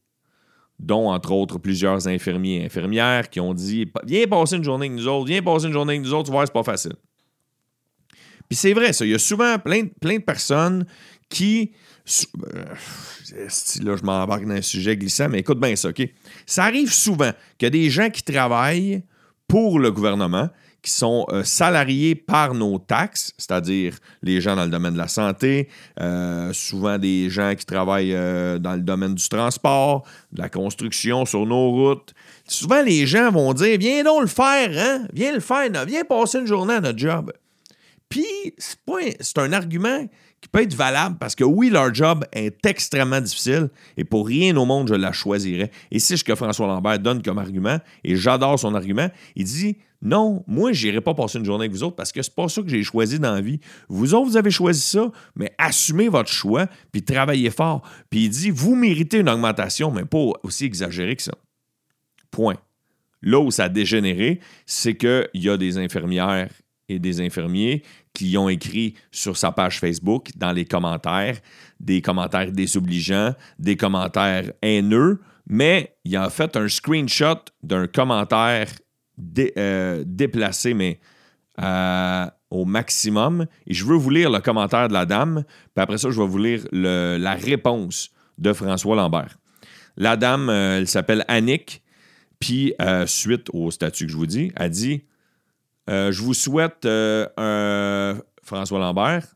dont 0.79 1.09
entre 1.09 1.31
autres 1.31 1.57
plusieurs 1.57 2.07
infirmiers 2.07 2.61
et 2.61 2.65
infirmières 2.65 3.29
qui 3.29 3.39
ont 3.39 3.53
dit 3.53 3.91
Viens 4.05 4.27
passer 4.27 4.57
une 4.57 4.63
journée 4.63 4.87
avec 4.87 4.97
nous 4.97 5.07
autres, 5.07 5.27
viens 5.27 5.41
passer 5.41 5.67
une 5.67 5.73
journée 5.73 5.93
avec 5.93 6.05
nous 6.05 6.13
autres, 6.13 6.25
tu 6.25 6.31
vois, 6.31 6.45
c'est 6.45 6.53
pas 6.53 6.63
facile. 6.63 6.93
Puis 8.51 8.57
c'est 8.57 8.73
vrai, 8.73 8.91
ça. 8.91 9.05
Il 9.05 9.11
y 9.11 9.15
a 9.15 9.17
souvent 9.17 9.57
plein, 9.59 9.83
de 9.83 10.17
personnes 10.17 10.85
qui. 11.29 11.71
Euh, 12.53 12.65
là, 13.81 13.95
je 13.95 14.03
m'embarque 14.03 14.45
dans 14.45 14.55
un 14.55 14.61
sujet 14.61 14.97
glissant, 14.97 15.29
mais 15.29 15.39
écoute 15.39 15.57
bien 15.57 15.73
ça, 15.77 15.87
OK? 15.87 16.01
Ça 16.45 16.65
arrive 16.65 16.91
souvent 16.91 17.31
qu'il 17.57 17.67
y 17.67 17.67
a 17.67 17.69
des 17.69 17.89
gens 17.89 18.09
qui 18.09 18.23
travaillent 18.23 19.03
pour 19.47 19.79
le 19.79 19.89
gouvernement, 19.89 20.49
qui 20.81 20.91
sont 20.91 21.25
euh, 21.29 21.45
salariés 21.45 22.13
par 22.13 22.53
nos 22.53 22.77
taxes, 22.77 23.31
c'est-à-dire 23.37 23.95
les 24.21 24.41
gens 24.41 24.57
dans 24.57 24.65
le 24.65 24.69
domaine 24.69 24.95
de 24.95 24.97
la 24.97 25.07
santé, 25.07 25.69
euh, 26.01 26.51
souvent 26.51 26.97
des 26.97 27.29
gens 27.29 27.55
qui 27.55 27.65
travaillent 27.65 28.11
dans 28.59 28.73
le 28.73 28.81
domaine 28.81 29.15
du 29.15 29.29
transport, 29.29 30.05
de 30.33 30.41
la 30.41 30.49
construction 30.49 31.25
sur 31.25 31.45
nos 31.45 31.71
routes. 31.71 32.13
Souvent, 32.49 32.81
les 32.81 33.07
gens 33.07 33.31
vont 33.31 33.53
dire 33.53 33.77
Viens 33.79 34.03
donc 34.03 34.23
le 34.23 34.27
faire, 34.27 34.71
hein? 34.75 35.07
Viens 35.13 35.31
le 35.31 35.39
faire, 35.39 35.69
viens 35.85 36.03
passer 36.03 36.39
une 36.39 36.47
journée 36.47 36.73
à 36.73 36.81
notre 36.81 36.99
job. 36.99 37.31
Puis, 38.11 38.25
c'est 39.21 39.37
un 39.37 39.53
argument 39.53 40.05
qui 40.41 40.49
peut 40.49 40.61
être 40.63 40.73
valable 40.73 41.15
parce 41.17 41.33
que 41.33 41.45
oui, 41.45 41.69
leur 41.69 41.95
job 41.95 42.25
est 42.33 42.65
extrêmement 42.65 43.21
difficile 43.21 43.69
et 43.95 44.03
pour 44.03 44.27
rien 44.27 44.55
au 44.57 44.65
monde, 44.65 44.89
je 44.89 44.95
la 44.95 45.13
choisirais. 45.13 45.71
Et 45.91 45.99
c'est 45.99 46.17
ce 46.17 46.23
que 46.25 46.35
François 46.35 46.67
Lambert 46.67 46.99
donne 46.99 47.21
comme 47.21 47.37
argument, 47.37 47.77
et 48.03 48.17
j'adore 48.17 48.59
son 48.59 48.75
argument. 48.75 49.09
Il 49.37 49.45
dit 49.45 49.77
Non, 50.01 50.43
moi, 50.45 50.73
je 50.73 50.87
n'irai 50.87 50.99
pas 50.99 51.13
passer 51.13 51.39
une 51.39 51.45
journée 51.45 51.63
avec 51.63 51.71
vous 51.71 51.83
autres 51.83 51.95
parce 51.95 52.11
que 52.11 52.21
c'est 52.21 52.35
pas 52.35 52.49
ça 52.49 52.61
que 52.61 52.67
j'ai 52.67 52.83
choisi 52.83 53.17
dans 53.17 53.33
la 53.33 53.39
vie. 53.39 53.61
Vous 53.87 54.13
autres, 54.13 54.25
vous 54.25 54.37
avez 54.37 54.51
choisi 54.51 54.81
ça, 54.81 55.09
mais 55.37 55.53
assumez 55.57 56.09
votre 56.09 56.29
choix, 56.29 56.67
puis 56.91 57.03
travaillez 57.03 57.49
fort. 57.49 57.81
Puis 58.09 58.25
il 58.25 58.29
dit, 58.29 58.51
vous 58.51 58.75
méritez 58.75 59.19
une 59.19 59.29
augmentation, 59.29 59.89
mais 59.89 60.03
pas 60.03 60.33
aussi 60.43 60.65
exagéré 60.65 61.15
que 61.15 61.23
ça. 61.23 61.33
Point. 62.29 62.57
Là 63.21 63.39
où 63.39 63.51
ça 63.51 63.65
a 63.65 63.69
dégénéré, 63.69 64.41
c'est 64.65 64.95
qu'il 64.95 65.29
y 65.35 65.47
a 65.47 65.55
des 65.55 65.77
infirmières 65.77 66.49
et 66.91 66.99
des 66.99 67.21
infirmiers 67.21 67.83
qui 68.13 68.37
ont 68.37 68.49
écrit 68.49 68.95
sur 69.11 69.37
sa 69.37 69.51
page 69.51 69.79
Facebook, 69.79 70.29
dans 70.35 70.51
les 70.51 70.65
commentaires, 70.65 71.37
des 71.79 72.01
commentaires 72.01 72.51
désobligeants, 72.51 73.33
des 73.57 73.77
commentaires 73.77 74.51
haineux, 74.61 75.19
mais 75.47 75.95
il 76.03 76.15
a 76.17 76.29
fait 76.29 76.55
un 76.55 76.67
screenshot 76.67 77.39
d'un 77.63 77.87
commentaire 77.87 78.67
euh, 79.57 80.03
déplacé, 80.05 80.73
mais 80.73 80.99
euh, 81.61 82.25
au 82.49 82.65
maximum. 82.65 83.45
Et 83.67 83.73
je 83.73 83.85
veux 83.85 83.95
vous 83.95 84.09
lire 84.09 84.29
le 84.29 84.39
commentaire 84.39 84.87
de 84.87 84.93
la 84.93 85.05
dame, 85.05 85.43
puis 85.73 85.83
après 85.83 85.97
ça, 85.97 86.09
je 86.09 86.21
vais 86.21 86.27
vous 86.27 86.37
lire 86.37 86.65
la 86.71 87.33
réponse 87.33 88.11
de 88.37 88.53
François 88.53 88.95
Lambert. 88.95 89.37
La 89.97 90.15
dame, 90.15 90.49
euh, 90.49 90.79
elle 90.79 90.87
s'appelle 90.87 91.25
Annick, 91.27 91.81
puis 92.39 92.73
suite 93.05 93.49
au 93.53 93.69
statut 93.69 94.07
que 94.07 94.11
je 94.11 94.17
vous 94.17 94.25
dis, 94.25 94.51
elle 94.55 94.71
dit 94.71 95.03
Je 95.91 96.21
vous 96.21 96.33
souhaite 96.33 96.85
un 96.85 98.17
François 98.41 98.79
Lambert, 98.79 99.27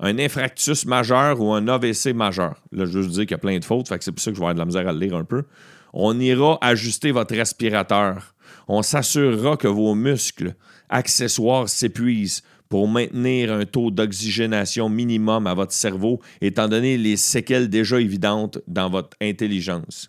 un 0.00 0.18
infractus 0.18 0.86
majeur 0.86 1.40
ou 1.40 1.52
un 1.52 1.68
AVC 1.68 2.14
majeur. 2.14 2.56
Là, 2.72 2.86
je 2.86 2.98
veux 2.98 3.08
dire 3.08 3.22
qu'il 3.22 3.32
y 3.32 3.34
a 3.34 3.38
plein 3.38 3.58
de 3.58 3.64
fautes, 3.64 3.88
c'est 3.88 4.12
pour 4.12 4.20
ça 4.20 4.30
que 4.30 4.36
je 4.36 4.40
vais 4.40 4.46
avoir 4.46 4.54
de 4.54 4.60
la 4.60 4.64
misère 4.64 4.88
à 4.88 4.92
le 4.92 4.98
lire 4.98 5.16
un 5.16 5.24
peu. 5.24 5.44
On 5.92 6.18
ira 6.18 6.58
ajuster 6.60 7.10
votre 7.10 7.34
respirateur 7.34 8.34
on 8.68 8.82
s'assurera 8.82 9.56
que 9.56 9.68
vos 9.68 9.94
muscles 9.94 10.54
accessoires 10.88 11.68
s'épuisent 11.68 12.42
pour 12.68 12.88
maintenir 12.88 13.52
un 13.52 13.64
taux 13.66 13.90
d'oxygénation 13.90 14.88
minimum 14.88 15.46
à 15.46 15.54
votre 15.54 15.72
cerveau, 15.72 16.20
étant 16.40 16.68
donné 16.68 16.96
les 16.96 17.16
séquelles 17.16 17.68
déjà 17.68 18.00
évidentes 18.00 18.58
dans 18.66 18.90
votre 18.90 19.16
intelligence. 19.20 20.08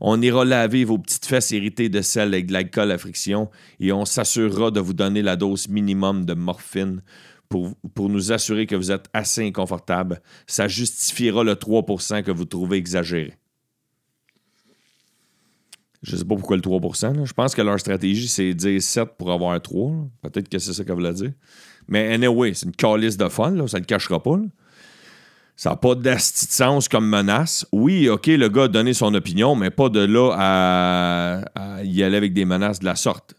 On 0.00 0.20
ira 0.20 0.44
laver 0.44 0.84
vos 0.84 0.98
petites 0.98 1.26
fesses 1.26 1.50
irritées 1.50 1.88
de 1.88 2.02
sel 2.02 2.34
avec 2.34 2.46
de 2.46 2.52
l'alcool 2.52 2.90
à 2.90 2.98
friction 2.98 3.50
et 3.80 3.92
on 3.92 4.04
s'assurera 4.04 4.70
de 4.70 4.80
vous 4.80 4.94
donner 4.94 5.22
la 5.22 5.36
dose 5.36 5.68
minimum 5.68 6.24
de 6.24 6.34
morphine 6.34 7.02
pour, 7.48 7.74
pour, 7.94 8.08
nous 8.08 8.32
assurer 8.32 8.66
que 8.66 8.74
vous 8.74 8.90
êtes 8.90 9.06
assez 9.12 9.46
inconfortable. 9.46 10.20
Ça 10.46 10.66
justifiera 10.66 11.44
le 11.44 11.54
3% 11.54 12.22
que 12.22 12.32
vous 12.32 12.46
trouvez 12.46 12.78
exagéré. 12.78 13.34
Je 16.02 16.12
ne 16.12 16.16
sais 16.18 16.24
pas 16.24 16.34
pourquoi 16.34 16.56
le 16.56 16.62
3% 16.62 17.24
Je 17.24 17.32
pense 17.32 17.54
que 17.54 17.62
leur 17.62 17.80
stratégie, 17.80 18.28
c'est 18.28 18.52
dire 18.52 18.82
7 18.82 19.16
pour 19.16 19.32
avoir 19.32 19.60
3. 19.60 19.90
Peut-être 20.22 20.48
que 20.48 20.58
c'est 20.58 20.74
ça 20.74 20.84
qu'elle 20.84 20.96
voulait 20.96 21.14
dire. 21.14 21.32
Mais 21.88 22.12
anyway, 22.12 22.52
c'est 22.54 22.66
une 22.66 22.76
calice 22.76 23.16
de 23.16 23.28
fun, 23.28 23.52
là, 23.52 23.66
ça 23.66 23.78
ne 23.78 23.82
le 23.82 23.86
cachera 23.86 24.22
pas. 24.22 24.38
Ça 25.56 25.70
n'a 25.70 25.76
pas 25.76 25.94
d'asti 25.94 26.48
comme 26.90 27.08
menace. 27.08 27.66
Oui, 27.70 28.08
OK, 28.08 28.26
le 28.26 28.48
gars 28.48 28.64
a 28.64 28.68
donné 28.68 28.92
son 28.92 29.14
opinion, 29.14 29.54
mais 29.54 29.70
pas 29.70 29.88
de 29.88 30.00
là 30.00 30.34
à, 30.36 31.82
y 31.84 32.02
aller 32.02 32.16
avec 32.16 32.32
des 32.32 32.44
menaces 32.44 32.80
de 32.80 32.84
la 32.84 32.96
sorte. 32.96 33.34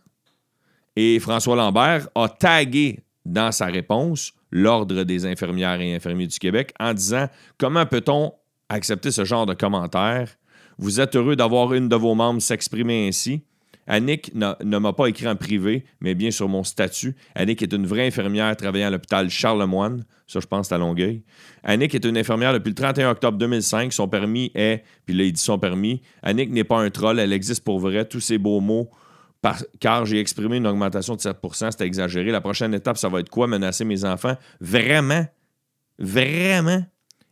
Et 0.95 1.19
François 1.19 1.57
Lambert 1.57 2.07
a 2.15 2.29
tagué 2.29 2.99
dans 3.25 3.51
sa 3.51 3.65
réponse 3.65 4.31
l'Ordre 4.51 5.03
des 5.03 5.25
infirmières 5.25 5.81
et 5.81 5.95
infirmiers 5.95 6.27
du 6.27 6.39
Québec 6.39 6.73
en 6.79 6.93
disant 6.93 7.27
Comment 7.57 7.85
peut-on 7.85 8.31
accepter 8.69 9.11
ce 9.11 9.25
genre 9.25 9.45
de 9.45 9.53
commentaires? 9.53 10.29
Vous 10.77 11.01
êtes 11.01 11.15
heureux 11.17 11.35
d'avoir 11.35 11.73
une 11.73 11.89
de 11.89 11.95
vos 11.95 12.15
membres 12.15 12.41
s'exprimer 12.41 13.07
ainsi? 13.07 13.43
Annick 13.87 14.33
ne 14.33 14.77
m'a 14.77 14.93
pas 14.93 15.07
écrit 15.07 15.27
en 15.27 15.35
privé, 15.35 15.85
mais 15.99 16.15
bien 16.15 16.31
sur 16.31 16.49
mon 16.49 16.63
statut. 16.63 17.15
Annick 17.35 17.61
est 17.61 17.73
une 17.73 17.85
vraie 17.85 18.07
infirmière 18.07 18.55
travaillant 18.55 18.87
à 18.87 18.91
l'hôpital 18.91 19.29
Charlemagne. 19.29 20.03
Ça, 20.27 20.39
je 20.39 20.47
pense, 20.47 20.71
à 20.71 20.77
Longueuil. 20.77 21.23
Annick 21.63 21.93
est 21.93 22.03
une 22.03 22.17
infirmière 22.17 22.51
depuis 22.53 22.69
le 22.69 22.75
31 22.75 23.11
octobre 23.11 23.37
2005. 23.37 23.93
Son 23.93 24.07
permis 24.07 24.51
est, 24.55 24.83
puis 25.05 25.15
là, 25.15 25.23
il 25.23 25.33
dit 25.33 25.41
son 25.41 25.59
permis. 25.59 26.01
Annick 26.23 26.51
n'est 26.51 26.63
pas 26.63 26.79
un 26.79 26.89
troll, 26.89 27.19
elle 27.19 27.33
existe 27.33 27.63
pour 27.63 27.79
vrai. 27.79 28.05
Tous 28.05 28.19
ces 28.19 28.37
beaux 28.37 28.59
mots, 28.59 28.89
car 29.79 30.05
j'ai 30.05 30.19
exprimé 30.19 30.57
une 30.57 30.67
augmentation 30.67 31.15
de 31.15 31.21
7% 31.21 31.71
c'était 31.71 31.85
exagéré. 31.85 32.31
La 32.31 32.41
prochaine 32.41 32.73
étape, 32.73 32.97
ça 32.97 33.09
va 33.09 33.19
être 33.19 33.29
quoi? 33.29 33.47
Menacer 33.47 33.85
mes 33.85 34.03
enfants? 34.03 34.35
Vraiment? 34.59 35.25
Vraiment? 35.99 36.83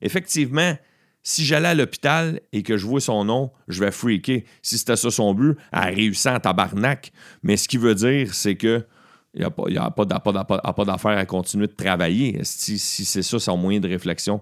Effectivement, 0.01 0.77
si 1.23 1.45
j'allais 1.45 1.69
à 1.69 1.73
l'hôpital 1.73 2.41
et 2.51 2.63
que 2.63 2.77
je 2.77 2.85
vois 2.85 3.01
son 3.01 3.23
nom, 3.25 3.51
je 3.67 3.83
vais 3.83 3.91
freaker. 3.91 4.41
Si 4.61 4.77
c'était 4.77 4.97
ça 4.97 5.09
son 5.09 5.33
but, 5.33 5.57
elle 5.71 5.95
réussit 5.95 6.27
en 6.27 6.39
tabarnak. 6.39 7.11
Mais 7.41 7.57
ce 7.57 7.67
qui 7.67 7.77
veut 7.77 7.95
dire, 7.95 8.33
c'est 8.33 8.55
que 8.55 8.85
il 9.33 9.39
n'y 9.39 9.77
a 9.77 9.89
pas, 9.89 10.05
pas 10.05 10.85
d'affaire 10.85 11.17
à 11.17 11.25
continuer 11.25 11.67
de 11.67 11.73
travailler 11.73 12.39
si, 12.43 12.77
si 12.77 13.03
c'est 13.03 13.23
ça 13.23 13.39
son 13.39 13.57
moyen 13.57 13.79
de 13.79 13.87
réflexion. 13.87 14.41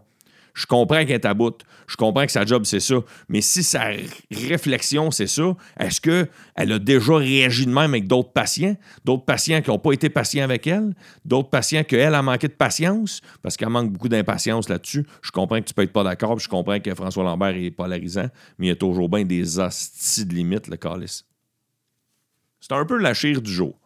Je 0.53 0.65
comprends 0.65 0.99
qu'elle 1.05 1.11
est 1.11 1.25
à 1.25 1.33
bout. 1.33 1.57
Je 1.87 1.95
comprends 1.95 2.25
que 2.25 2.31
sa 2.31 2.45
job, 2.45 2.65
c'est 2.65 2.81
ça. 2.81 2.95
Mais 3.29 3.39
si 3.39 3.63
sa 3.63 3.91
réflexion, 4.29 5.09
c'est 5.11 5.27
ça, 5.27 5.55
est-ce 5.79 6.01
qu'elle 6.01 6.71
a 6.71 6.79
déjà 6.79 7.15
réagi 7.15 7.65
de 7.65 7.71
même 7.71 7.91
avec 7.91 8.07
d'autres 8.07 8.33
patients? 8.33 8.75
D'autres 9.05 9.23
patients 9.23 9.61
qui 9.61 9.69
n'ont 9.69 9.79
pas 9.79 9.93
été 9.93 10.09
patients 10.09 10.43
avec 10.43 10.67
elle? 10.67 10.93
D'autres 11.23 11.49
patients 11.49 11.83
qu'elle 11.85 12.13
a 12.13 12.21
manqué 12.21 12.49
de 12.49 12.53
patience? 12.53 13.21
Parce 13.41 13.55
qu'elle 13.55 13.69
manque 13.69 13.93
beaucoup 13.93 14.09
d'impatience 14.09 14.67
là-dessus. 14.67 15.05
Je 15.21 15.31
comprends 15.31 15.59
que 15.59 15.65
tu 15.65 15.73
peux 15.73 15.83
être 15.83 15.93
pas 15.93 16.03
d'accord. 16.03 16.37
Je 16.37 16.49
comprends 16.49 16.81
que 16.81 16.93
François 16.93 17.23
Lambert 17.23 17.55
est 17.55 17.71
polarisant. 17.71 18.27
Mais 18.57 18.67
il 18.67 18.69
y 18.69 18.73
a 18.73 18.75
toujours 18.75 19.07
bien 19.07 19.23
des 19.23 19.57
hosties 19.57 20.25
de 20.25 20.33
limite, 20.33 20.67
le 20.67 20.75
calice. 20.75 21.25
C'est 22.59 22.73
un 22.73 22.85
peu 22.85 22.97
la 22.97 23.13
chire 23.13 23.41
du 23.41 23.51
jour. 23.51 23.80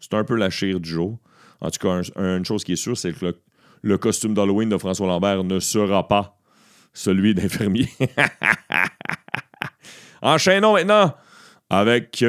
C'est 0.00 0.14
un 0.14 0.24
peu 0.24 0.36
la 0.36 0.50
chire 0.50 0.80
du 0.80 0.88
jour. 0.88 1.18
En 1.60 1.70
tout 1.70 1.80
cas, 1.80 2.02
une 2.16 2.44
chose 2.44 2.64
qui 2.64 2.72
est 2.72 2.76
sûre, 2.76 2.96
c'est 2.96 3.12
que 3.12 3.26
le 3.26 3.38
le 3.82 3.98
costume 3.98 4.34
d'Halloween 4.34 4.68
de 4.68 4.78
François 4.78 5.06
Lambert 5.06 5.44
ne 5.44 5.60
sera 5.60 6.06
pas 6.06 6.38
celui 6.92 7.34
d'infirmier. 7.34 7.88
Enchaînons 10.22 10.74
maintenant 10.74 11.14
avec 11.70 12.24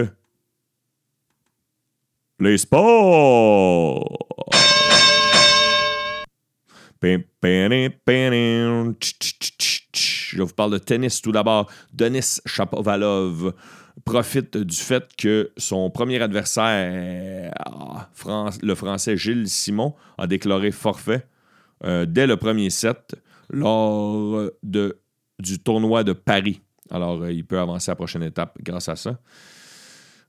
les 2.39 2.57
sports. 2.57 4.17
Je 7.01 7.23
vous 10.43 10.53
parle 10.53 10.73
de 10.73 10.77
tennis 10.77 11.21
tout 11.21 11.31
d'abord. 11.31 11.71
Denis 11.93 12.41
Chapovalov 12.45 13.53
profite 14.05 14.57
du 14.57 14.75
fait 14.75 15.15
que 15.17 15.51
son 15.57 15.89
premier 15.89 16.21
adversaire, 16.21 17.51
ah, 17.65 18.09
le 18.61 18.75
Français 18.75 19.17
Gilles 19.17 19.47
Simon, 19.47 19.95
a 20.17 20.27
déclaré 20.27 20.71
forfait 20.71 21.25
euh, 21.83 22.05
dès 22.05 22.27
le 22.27 22.37
premier 22.37 22.69
set 22.69 23.15
lors 23.49 24.49
de, 24.63 24.99
du 25.39 25.59
tournoi 25.59 26.03
de 26.03 26.13
Paris. 26.13 26.61
Alors, 26.91 27.21
euh, 27.21 27.31
il 27.31 27.45
peut 27.45 27.59
avancer 27.59 27.89
à 27.89 27.93
la 27.93 27.95
prochaine 27.95 28.23
étape 28.23 28.57
grâce 28.61 28.89
à 28.89 28.95
ça. 28.95 29.19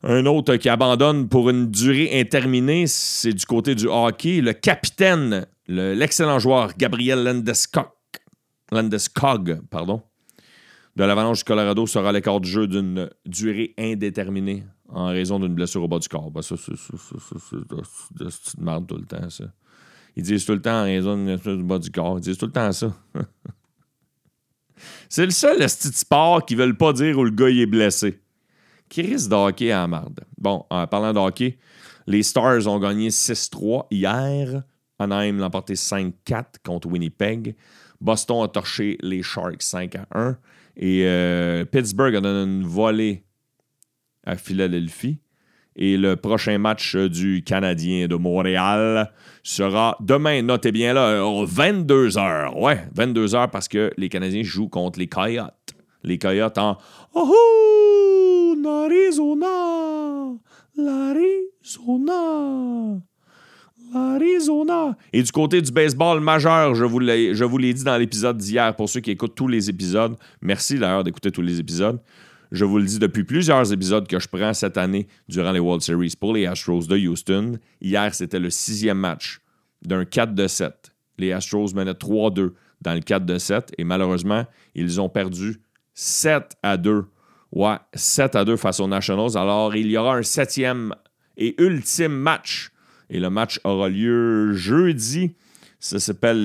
Un 0.02 0.24
autre 0.26 0.56
qui 0.56 0.68
abandonne 0.68 1.28
pour 1.28 1.50
une 1.50 1.70
durée 1.70 2.09
indéterminée, 2.12 2.87
c'est 2.87 3.35
du 3.35 3.44
côté 3.44 3.74
du 3.74 3.87
hockey. 3.87 4.40
Le 4.40 4.54
capitaine, 4.54 5.46
l'excellent 5.68 6.38
joueur 6.38 6.74
Gabriel 6.76 7.22
Landeskog, 7.22 7.88
Landeskog 8.72 9.61
pardon, 9.70 10.02
de 11.00 11.04
l'Avalanche 11.06 11.38
du 11.38 11.44
Colorado 11.44 11.86
sera 11.86 12.10
à 12.10 12.12
l'écart 12.12 12.40
du 12.42 12.50
jeu 12.50 12.66
d'une 12.66 13.08
durée 13.24 13.72
indéterminée 13.78 14.64
en 14.90 15.06
raison 15.06 15.40
d'une 15.40 15.54
blessure 15.54 15.82
au 15.82 15.88
bas 15.88 15.98
du 15.98 16.08
corps. 16.08 16.30
Ben, 16.30 16.42
ça, 16.42 16.56
c'est 16.58 16.74
merde 18.58 18.86
tout 18.86 18.98
le 18.98 19.06
temps, 19.06 19.30
ça. 19.30 19.44
Ils 20.14 20.22
disent 20.22 20.44
tout 20.44 20.52
le 20.52 20.60
temps 20.60 20.82
en 20.82 20.84
raison 20.84 21.16
du 21.24 21.62
bas 21.62 21.78
du 21.78 21.90
corps. 21.90 22.18
Ils 22.18 22.20
disent 22.20 22.36
tout 22.36 22.44
le 22.44 22.52
temps 22.52 22.70
ça. 22.72 22.94
c'est 25.08 25.24
le 25.24 25.30
seul 25.30 25.56
petit 25.56 25.88
sport 25.88 26.44
qui 26.44 26.54
ne 26.54 26.60
veulent 26.60 26.76
pas 26.76 26.92
dire 26.92 27.16
où 27.16 27.24
le 27.24 27.30
gars 27.30 27.48
est 27.48 27.64
blessé. 27.64 28.20
Qui 28.90 29.00
risque 29.00 29.30
de 29.30 29.36
hockey 29.36 29.70
à 29.70 29.80
la 29.80 29.86
marde. 29.86 30.20
Bon, 30.36 30.66
en 30.68 30.86
parlant 30.86 31.14
de 31.14 31.18
hockey, 31.18 31.58
les 32.06 32.22
Stars 32.22 32.66
ont 32.66 32.78
gagné 32.78 33.08
6-3 33.08 33.86
hier. 33.90 34.64
Anaheim 34.98 35.38
l'a 35.38 35.46
emporté 35.46 35.72
5-4 35.72 36.56
contre 36.62 36.88
Winnipeg. 36.88 37.56
Boston 38.02 38.44
a 38.44 38.48
torché 38.48 38.98
les 39.00 39.22
Sharks 39.22 39.62
5 39.62 39.96
1. 40.14 40.36
Et 40.76 41.04
euh, 41.04 41.64
Pittsburgh 41.64 42.14
a 42.16 42.20
donné 42.20 42.50
une 42.50 42.66
volée 42.66 43.24
à 44.24 44.37
Philadelphie. 44.37 45.18
Et 45.76 45.96
le 45.96 46.16
prochain 46.16 46.59
match 46.59 46.96
euh, 46.96 47.09
du 47.09 47.42
Canadien 47.44 48.06
de 48.09 48.16
Montréal 48.16 49.12
sera 49.42 49.96
demain, 50.00 50.42
notez 50.42 50.72
bien 50.72 50.92
là, 50.92 51.20
22h. 51.20 52.61
Ouais, 52.61 52.87
22h 52.94 53.50
parce 53.50 53.68
que 53.68 53.90
les 53.96 54.09
Canadiens 54.09 54.42
jouent 54.42 54.68
contre 54.68 54.98
les 54.98 55.06
Coyotes. 55.06 55.74
Les 56.02 56.18
Coyotes 56.18 56.59
en 56.59 56.76
Oh, 57.14 58.56
l'Arizona! 58.62 60.35
L'Arizona! 60.76 62.11
L'Arizona! 63.92 64.96
Et 65.12 65.22
du 65.22 65.33
côté 65.33 65.61
du 65.61 65.72
baseball 65.72 66.20
majeur, 66.20 66.74
je 66.74 66.85
vous 66.85 66.98
l'ai 66.98 67.74
dit 67.74 67.85
dans 67.85 67.96
l'épisode 67.96 68.37
d'hier, 68.37 68.74
pour 68.76 68.88
ceux 68.88 69.00
qui 69.00 69.11
écoutent 69.11 69.35
tous 69.35 69.48
les 69.48 69.68
épisodes, 69.68 70.16
merci 70.40 70.79
d'ailleurs 70.79 71.05
d'écouter 71.05 71.31
tous 71.31 71.42
les 71.42 71.59
épisodes. 71.59 72.00
Je 72.53 72.64
vous 72.64 72.79
le 72.79 72.85
dis 72.85 72.98
depuis 72.98 73.24
plusieurs 73.24 73.72
épisodes 73.72 74.07
que 74.07 74.18
je 74.18 74.29
prends 74.29 74.53
cette 74.55 74.76
année 74.76 75.07
durant 75.29 75.53
les 75.53 75.61
World 75.61 75.83
Series 75.83 76.14
pour 76.18 76.35
les 76.35 76.46
Astros 76.46 76.87
de 76.87 76.96
Houston. 76.96 77.59
Hier, 77.81 78.14
c'était 78.14 78.40
le 78.40 78.50
sixième 78.50 78.98
match 78.98 79.40
d'un 79.83 80.05
4 80.05 80.35
de 80.35 80.46
7. 80.46 80.92
Les 81.18 81.33
Astros 81.33 81.74
menaient 81.74 81.92
3-2 81.92 82.50
dans 82.81 82.94
le 82.94 83.00
4 83.00 83.24
de 83.24 83.38
7 83.38 83.72
et 83.79 83.85
malheureusement, 83.85 84.44
ils 84.74 85.00
ont 85.00 85.09
perdu 85.09 85.61
7 85.94 86.57
à 86.62 86.76
2. 86.76 87.05
Ouais, 87.53 87.76
7 87.94 88.37
à 88.37 88.44
2 88.44 88.57
face 88.57 88.81
aux 88.81 88.88
Nationals. 88.88 89.37
Alors, 89.37 89.74
il 89.76 89.88
y 89.88 89.96
aura 89.96 90.16
un 90.16 90.22
septième 90.22 90.94
et 91.37 91.61
ultime 91.61 92.12
match. 92.12 92.70
Et 93.10 93.20
le 93.20 93.28
match 93.28 93.60
aura 93.64 93.88
lieu 93.88 94.52
jeudi. 94.54 95.34
Ça 95.78 95.98
s'appelle 95.98 96.42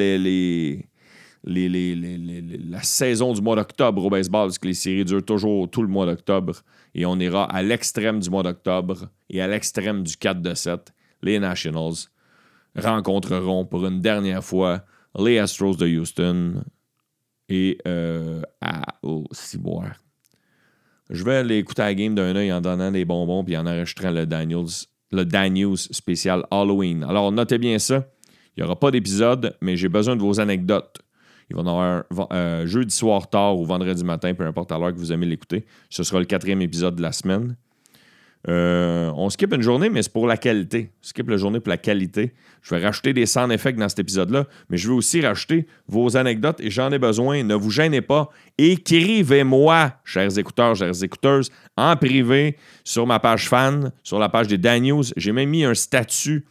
la 1.45 2.83
saison 2.83 3.33
du 3.33 3.41
mois 3.41 3.55
d'octobre 3.55 4.03
au 4.03 4.09
baseball, 4.09 4.47
parce 4.47 4.57
que 4.57 4.67
les 4.67 4.73
séries 4.73 5.05
durent 5.05 5.23
toujours 5.23 5.69
tout 5.69 5.83
le 5.83 5.87
mois 5.87 6.05
d'octobre. 6.05 6.55
Et 6.93 7.05
on 7.05 7.17
ira 7.19 7.45
à 7.45 7.61
l'extrême 7.61 8.19
du 8.19 8.29
mois 8.29 8.43
d'octobre 8.43 9.09
et 9.29 9.41
à 9.41 9.47
l'extrême 9.47 10.03
du 10.03 10.17
4 10.17 10.41
de 10.41 10.53
7. 10.53 10.93
Les 11.21 11.39
Nationals 11.39 12.09
rencontreront 12.75 13.65
pour 13.65 13.85
une 13.85 14.01
dernière 14.01 14.43
fois 14.43 14.83
les 15.17 15.37
Astros 15.37 15.77
de 15.77 15.87
Houston 15.87 16.63
et 17.47 17.77
à 18.61 18.81
au 19.03 19.25
Ciboire. 19.31 20.01
Je 21.09 21.23
vais 21.23 21.35
aller 21.35 21.57
écouter 21.57 21.83
la 21.83 21.93
game 21.93 22.15
d'un 22.15 22.35
œil 22.35 22.51
en 22.51 22.61
donnant 22.61 22.91
des 22.91 23.05
bonbons 23.05 23.43
puis 23.43 23.55
en 23.55 23.67
enregistrant 23.67 24.09
le 24.09 24.25
Daniels, 24.25 24.87
le 25.11 25.25
Daniels 25.25 25.77
spécial 25.77 26.45
Halloween. 26.51 27.03
Alors, 27.03 27.31
notez 27.31 27.57
bien 27.57 27.79
ça. 27.79 28.07
Il 28.55 28.61
n'y 28.61 28.65
aura 28.65 28.79
pas 28.79 28.91
d'épisode, 28.91 29.55
mais 29.61 29.75
j'ai 29.75 29.89
besoin 29.89 30.15
de 30.15 30.21
vos 30.21 30.39
anecdotes. 30.39 31.01
Il 31.49 31.55
va 31.55 31.61
y 31.61 31.65
en 31.65 31.67
avoir 31.67 32.27
un 32.31 32.35
euh, 32.35 32.65
jeudi 32.65 32.95
soir 32.95 33.29
tard 33.29 33.59
ou 33.59 33.65
vendredi 33.65 34.03
matin, 34.03 34.33
peu 34.33 34.45
importe 34.45 34.71
à 34.71 34.79
l'heure 34.79 34.93
que 34.93 34.97
vous 34.97 35.11
aimez 35.11 35.25
l'écouter. 35.25 35.65
Ce 35.89 36.03
sera 36.03 36.19
le 36.19 36.25
quatrième 36.25 36.61
épisode 36.61 36.95
de 36.95 37.01
la 37.01 37.11
semaine. 37.11 37.55
Euh, 38.47 39.11
on 39.15 39.29
skip 39.29 39.53
une 39.53 39.61
journée, 39.61 39.89
mais 39.89 40.03
c'est 40.03 40.11
pour 40.11 40.27
la 40.27 40.37
qualité. 40.37 40.91
Skip 41.01 41.29
la 41.29 41.37
journée 41.37 41.59
pour 41.59 41.69
la 41.69 41.77
qualité. 41.77 42.33
Je 42.61 42.75
vais 42.75 42.85
rajouter 42.85 43.13
des 43.13 43.25
sound 43.25 43.51
effects 43.51 43.77
dans 43.77 43.89
cet 43.89 43.99
épisode-là, 43.99 44.45
mais 44.69 44.77
je 44.77 44.87
vais 44.87 44.93
aussi 44.93 45.21
rajouter 45.21 45.67
vos 45.87 46.15
anecdotes 46.15 46.59
et 46.59 46.69
j'en 46.69 46.91
ai 46.91 46.99
besoin. 46.99 47.43
Ne 47.43 47.55
vous 47.55 47.71
gênez 47.71 48.01
pas. 48.01 48.29
Écrivez-moi, 48.57 49.93
chers 50.03 50.37
écouteurs, 50.37 50.75
chères 50.75 51.03
écouteuses, 51.03 51.51
en 51.75 51.95
privé, 51.95 52.57
sur 52.83 53.07
ma 53.07 53.19
page 53.19 53.49
fan, 53.49 53.91
sur 54.03 54.19
la 54.19 54.29
page 54.29 54.47
des 54.47 54.57
Dan 54.57 55.01
J'ai 55.17 55.31
même 55.31 55.49
mis 55.49 55.63
un 55.63 55.73
statut 55.73 56.45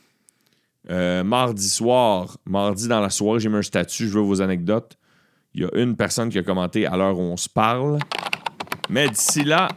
euh, 0.91 1.25
mardi 1.25 1.69
soir, 1.69 2.37
mardi 2.45 2.89
dans 2.89 3.01
la 3.01 3.11
soirée, 3.11 3.41
j'ai 3.41 3.49
mis 3.49 3.57
un 3.57 3.63
statut. 3.63 4.09
Je 4.09 4.15
veux 4.15 4.21
vos 4.21 4.43
anecdotes. 4.43 4.99
Il 5.55 5.63
y 5.63 5.65
a 5.65 5.69
une 5.75 5.95
personne 5.97 6.29
qui 6.29 6.39
a 6.39 6.43
commenté 6.43 6.87
à 6.87 6.97
l'heure 6.97 7.19
où 7.19 7.23
on 7.23 7.37
se 7.37 7.49
parle. 7.49 8.01
Mais 8.91 9.09
d'ici 9.09 9.45
là, 9.45 9.69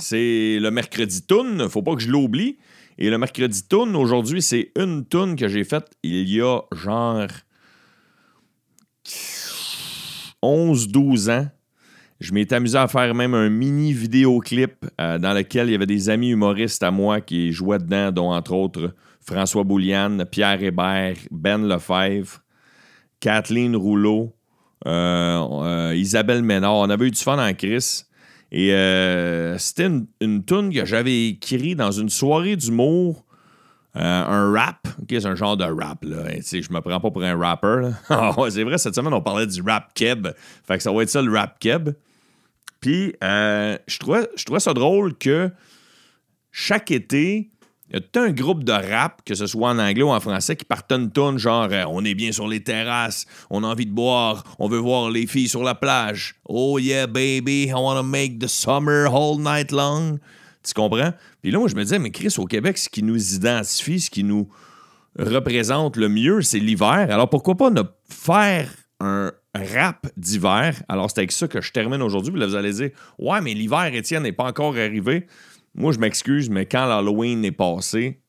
c'est 0.00 0.58
le 0.60 0.70
mercredi 0.70 1.22
tune. 1.26 1.68
Faut 1.68 1.82
pas 1.82 1.94
que 1.94 2.02
je 2.02 2.08
l'oublie. 2.08 2.58
Et 2.98 3.08
le 3.10 3.18
mercredi 3.18 3.66
tune, 3.66 3.96
aujourd'hui, 3.96 4.42
c'est 4.42 4.72
une 4.76 5.06
tune 5.06 5.36
que 5.36 5.48
j'ai 5.48 5.64
faite 5.64 5.90
il 6.02 6.28
y 6.28 6.40
a 6.40 6.60
genre 6.72 7.28
11-12 10.42 11.30
ans. 11.30 11.48
Je 12.20 12.34
m'étais 12.34 12.56
amusé 12.56 12.76
à 12.76 12.86
faire 12.86 13.14
même 13.14 13.32
un 13.32 13.48
mini 13.48 13.94
vidéoclip 13.94 14.84
euh, 15.00 15.18
dans 15.18 15.32
lequel 15.32 15.68
il 15.68 15.72
y 15.72 15.74
avait 15.74 15.86
des 15.86 16.10
amis 16.10 16.30
humoristes 16.30 16.82
à 16.82 16.90
moi 16.90 17.22
qui 17.22 17.50
jouaient 17.50 17.78
dedans, 17.78 18.12
dont 18.12 18.32
entre 18.32 18.52
autres 18.52 18.94
François 19.22 19.64
Bouliane, 19.64 20.26
Pierre 20.30 20.62
Hébert, 20.62 21.16
Ben 21.30 21.66
Lefebvre, 21.66 22.40
Kathleen 23.20 23.74
Rouleau, 23.74 24.34
euh, 24.86 25.46
euh, 25.62 25.94
Isabelle 25.96 26.42
Ménard. 26.42 26.74
On 26.74 26.90
avait 26.90 27.06
eu 27.06 27.10
du 27.10 27.20
fun 27.20 27.38
en 27.38 27.54
Chris. 27.54 28.04
Et 28.52 28.74
euh, 28.74 29.56
c'était 29.58 29.86
une, 29.86 30.06
une 30.20 30.44
tune 30.44 30.72
que 30.72 30.84
j'avais 30.84 31.28
écrite 31.28 31.76
dans 31.76 31.92
une 31.92 32.08
soirée 32.08 32.56
d'humour. 32.56 33.24
Euh, 33.96 34.00
un 34.00 34.52
rap, 34.52 34.86
c'est 35.08 35.26
un 35.26 35.34
genre 35.34 35.56
de 35.56 35.64
rap, 35.64 36.04
là. 36.04 36.24
je 36.40 36.72
me 36.72 36.80
prends 36.80 37.00
pas 37.00 37.10
pour 37.10 37.22
un 37.24 37.36
rapper. 37.36 37.90
Ah 38.08 38.32
c'est 38.48 38.62
vrai, 38.62 38.78
cette 38.78 38.94
semaine, 38.94 39.12
on 39.12 39.20
parlait 39.20 39.48
du 39.48 39.62
rap 39.62 39.92
keb. 39.94 40.28
Fait 40.64 40.76
que 40.76 40.82
ça 40.82 40.92
va 40.92 41.02
être 41.02 41.10
ça, 41.10 41.22
le 41.22 41.32
rap 41.32 41.58
keb. 41.58 41.90
Puis, 42.80 43.14
euh, 43.22 43.76
je, 43.88 43.98
trouvais, 43.98 44.28
je 44.36 44.44
trouvais 44.44 44.60
ça 44.60 44.74
drôle 44.74 45.16
que 45.18 45.50
chaque 46.52 46.92
été, 46.92 47.50
y 47.94 47.96
a 47.96 48.00
tout 48.00 48.20
un 48.20 48.30
groupe 48.30 48.64
de 48.64 48.72
rap, 48.72 49.22
que 49.24 49.34
ce 49.34 49.46
soit 49.46 49.70
en 49.70 49.78
anglais 49.78 50.02
ou 50.02 50.10
en 50.10 50.20
français, 50.20 50.56
qui 50.56 50.64
partent 50.64 50.92
une 50.92 51.10
tonne 51.10 51.38
genre 51.38 51.68
euh, 51.70 51.84
On 51.88 52.04
est 52.04 52.14
bien 52.14 52.32
sur 52.32 52.46
les 52.46 52.62
terrasses, 52.62 53.26
on 53.50 53.64
a 53.64 53.66
envie 53.66 53.86
de 53.86 53.92
boire, 53.92 54.44
on 54.58 54.68
veut 54.68 54.78
voir 54.78 55.10
les 55.10 55.26
filles 55.26 55.48
sur 55.48 55.62
la 55.62 55.74
plage. 55.74 56.36
Oh 56.44 56.78
yeah, 56.78 57.06
baby, 57.06 57.66
I 57.68 57.74
wanna 57.74 58.02
make 58.02 58.38
the 58.38 58.48
summer 58.48 59.06
all 59.06 59.38
night 59.38 59.72
long. 59.72 60.18
Tu 60.62 60.74
comprends? 60.74 61.12
Puis 61.42 61.50
là, 61.50 61.58
moi, 61.58 61.68
je 61.68 61.74
me 61.74 61.82
disais, 61.82 61.98
mais 61.98 62.10
Chris, 62.10 62.34
au 62.38 62.44
Québec, 62.44 62.76
ce 62.76 62.88
qui 62.88 63.02
nous 63.02 63.34
identifie, 63.34 63.98
ce 63.98 64.10
qui 64.10 64.24
nous 64.24 64.48
représente 65.18 65.96
le 65.96 66.08
mieux, 66.08 66.42
c'est 66.42 66.58
l'hiver. 66.58 67.08
Alors 67.10 67.28
pourquoi 67.28 67.56
pas 67.56 67.70
faire 68.08 68.70
un 69.00 69.32
rap 69.54 70.06
d'hiver? 70.16 70.82
Alors 70.88 71.10
c'est 71.10 71.18
avec 71.18 71.32
ça 71.32 71.48
que 71.48 71.60
je 71.60 71.72
termine 71.72 72.02
aujourd'hui. 72.02 72.30
Puis 72.30 72.40
là, 72.40 72.46
vous 72.46 72.54
allez 72.54 72.72
dire, 72.72 72.90
ouais, 73.18 73.40
mais 73.40 73.54
l'hiver, 73.54 73.90
Étienne, 73.92 74.22
n'est 74.22 74.32
pas 74.32 74.44
encore 74.44 74.76
arrivé. 74.76 75.26
Moi, 75.74 75.92
je 75.92 75.98
m'excuse, 75.98 76.50
mais 76.50 76.66
quand 76.66 76.86
l'Halloween 76.86 77.44
est 77.44 77.52
passé, 77.52 78.20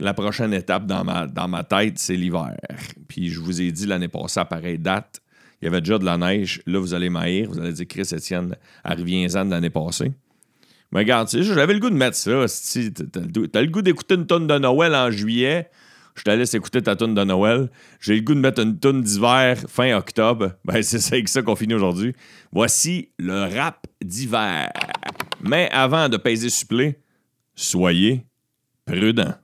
la 0.00 0.14
prochaine 0.14 0.52
étape 0.52 0.86
dans 0.86 1.04
ma, 1.04 1.26
dans 1.26 1.48
ma 1.48 1.64
tête, 1.64 1.98
c'est 1.98 2.16
l'hiver. 2.16 2.56
Puis 3.08 3.30
je 3.30 3.40
vous 3.40 3.60
ai 3.60 3.72
dit 3.72 3.86
l'année 3.86 4.08
passée, 4.08 4.40
à 4.40 4.44
pareille 4.44 4.78
date, 4.78 5.22
il 5.60 5.66
y 5.66 5.68
avait 5.68 5.80
déjà 5.80 5.98
de 5.98 6.04
la 6.04 6.18
neige. 6.18 6.60
Là, 6.66 6.78
vous 6.78 6.92
allez 6.92 7.08
m'haïr. 7.08 7.48
Vous 7.48 7.58
allez 7.58 7.72
dire, 7.72 7.86
Chris 7.88 8.08
Etienne, 8.12 8.54
reviens-en 8.84 9.46
de 9.46 9.50
l'année 9.50 9.70
passée. 9.70 10.12
Mais 10.92 11.00
regarde, 11.00 11.28
j'avais 11.30 11.74
le 11.74 11.80
goût 11.80 11.90
de 11.90 11.96
mettre 11.96 12.16
ça. 12.16 12.44
T'as 13.52 13.60
le 13.60 13.66
goût 13.68 13.82
d'écouter 13.82 14.14
une 14.14 14.26
tonne 14.26 14.46
de 14.46 14.58
Noël 14.58 14.94
en 14.94 15.10
juillet, 15.10 15.70
je 16.16 16.22
te 16.22 16.30
laisse 16.30 16.54
écouter 16.54 16.82
ta 16.82 16.96
tonne 16.96 17.14
de 17.14 17.22
Noël. 17.24 17.70
J'ai 18.00 18.14
le 18.16 18.22
goût 18.22 18.34
de 18.34 18.40
mettre 18.40 18.62
une 18.62 18.78
tonne 18.78 19.02
d'hiver 19.02 19.58
fin 19.68 19.96
octobre. 19.96 20.52
Ben, 20.64 20.82
c'est 20.82 21.12
avec 21.12 21.28
ça 21.28 21.42
qu'on 21.42 21.56
finit 21.56 21.74
aujourd'hui. 21.74 22.14
Voici 22.52 23.10
le 23.18 23.54
rap 23.56 23.86
d'hiver. 24.02 24.72
Mais 25.40 25.68
avant 25.70 26.08
de 26.08 26.16
peser 26.16 26.50
supplé, 26.50 26.98
soyez 27.54 28.26
prudents. 28.86 29.34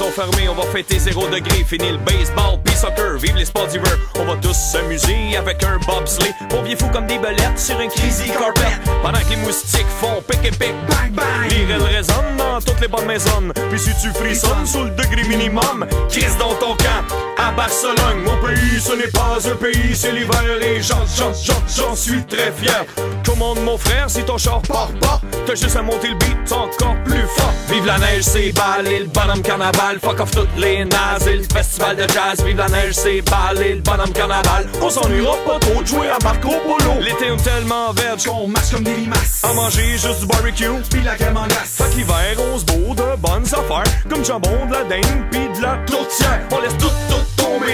Sont 0.00 0.10
fermées, 0.10 0.48
on 0.48 0.54
va 0.54 0.62
fêter 0.62 0.98
0 0.98 1.28
degré, 1.28 1.62
fini 1.62 1.90
le 1.90 1.98
baseball, 1.98 2.58
puis 2.64 2.74
soccer, 2.74 3.18
vive 3.18 3.36
les 3.36 3.44
sports 3.44 3.66
d'hiver. 3.66 3.98
On 4.18 4.24
va 4.24 4.34
tous 4.36 4.54
s'amuser 4.54 5.36
avec 5.36 5.62
un 5.62 5.76
bobsleigh, 5.86 6.32
pour 6.48 6.62
bien 6.62 6.74
fou 6.74 6.86
comme 6.90 7.06
des 7.06 7.18
belettes 7.18 7.58
sur 7.58 7.78
un 7.78 7.88
crazy 7.88 8.30
carpet. 8.30 8.80
Pendant 9.02 9.18
que 9.18 9.28
les 9.28 9.36
moustiques 9.36 9.84
font 10.00 10.22
pic 10.26 10.38
et 10.42 10.52
pic, 10.52 10.74
bang 10.88 11.12
bang. 11.12 11.50
Les 11.50 11.66
rêves 11.66 11.82
résonnent 11.82 12.36
dans 12.38 12.60
toutes 12.60 12.80
les 12.80 12.88
bonnes 12.88 13.04
maisons. 13.04 13.52
Puis 13.68 13.78
si 13.78 13.90
tu 14.00 14.08
frissonnes 14.14 14.66
sous 14.66 14.84
le 14.84 14.90
degré 14.90 15.22
minimum, 15.24 15.86
crise 16.08 16.36
dans 16.38 16.54
ton 16.54 16.74
camp. 16.76 17.29
À 17.42 17.52
Barcelone, 17.52 18.22
mon 18.22 18.36
pays, 18.46 18.78
ce 18.78 18.92
n'est 18.92 19.08
pas 19.08 19.38
un 19.42 19.56
pays, 19.56 19.94
c'est 19.94 20.12
l'hiver 20.12 20.60
et 20.60 20.82
j'en, 20.82 21.06
j'en, 21.16 21.32
j'en, 21.66 21.96
suis 21.96 22.22
très 22.26 22.52
fier. 22.52 22.84
Commande 23.24 23.60
mon 23.60 23.78
frère, 23.78 24.10
si 24.10 24.22
ton 24.24 24.36
char 24.36 24.60
part 24.60 24.90
pas, 25.00 25.22
t'as 25.46 25.54
juste 25.54 25.74
à 25.74 25.80
monter 25.80 26.08
le 26.08 26.16
beat 26.16 26.52
encore 26.52 26.96
plus 27.06 27.24
fort. 27.36 27.54
Vive 27.70 27.86
la 27.86 27.98
neige, 27.98 28.24
c'est 28.24 28.52
balé, 28.52 28.98
le 29.00 29.06
bonhomme 29.06 29.40
carnaval, 29.40 29.98
fuck 30.02 30.20
off 30.20 30.30
toutes 30.32 30.54
les 30.58 30.84
nazes, 30.84 31.28
et 31.28 31.36
le 31.36 31.44
festival 31.44 31.96
de 31.96 32.02
jazz. 32.02 32.44
Vive 32.44 32.58
la 32.58 32.68
neige, 32.68 32.92
c'est 32.92 33.22
balé, 33.22 33.76
le 33.76 33.80
bonhomme 33.80 34.12
carnaval. 34.12 34.66
On 34.82 34.90
s'ennuiera 34.90 35.36
pas 35.46 35.58
trop 35.60 35.80
de 35.80 35.86
jouer 35.86 36.08
à 36.08 36.18
Marco 36.22 36.50
Polo. 36.50 37.00
L'été 37.00 37.26
est 37.26 37.42
tellement 37.42 37.92
vert 37.92 38.16
qu'on 38.22 38.48
marche 38.48 38.70
comme 38.70 38.84
des 38.84 38.94
limaces. 38.94 39.42
À 39.44 39.54
manger 39.54 39.92
juste 39.92 40.20
du 40.20 40.26
barbecue, 40.26 40.82
pis 40.90 41.00
la 41.02 41.16
crème 41.16 41.38
en 41.38 41.46
glace. 41.46 41.78
Fait 41.78 41.88
qu'hiver, 41.94 42.36
on 42.52 42.58
se 42.58 42.64
beau 42.66 42.94
de 42.94 43.16
bonnes 43.16 43.46
affaires, 43.46 44.10
comme 44.10 44.24
jambon, 44.24 44.66
de 44.66 44.72
la 44.72 44.84
dinde, 44.84 45.30
pis 45.30 45.58
de 45.58 45.62
la 45.62 45.78
tourtière. 45.86 46.40
On 46.50 46.60
laisse 46.60 46.76
tout 46.76 46.90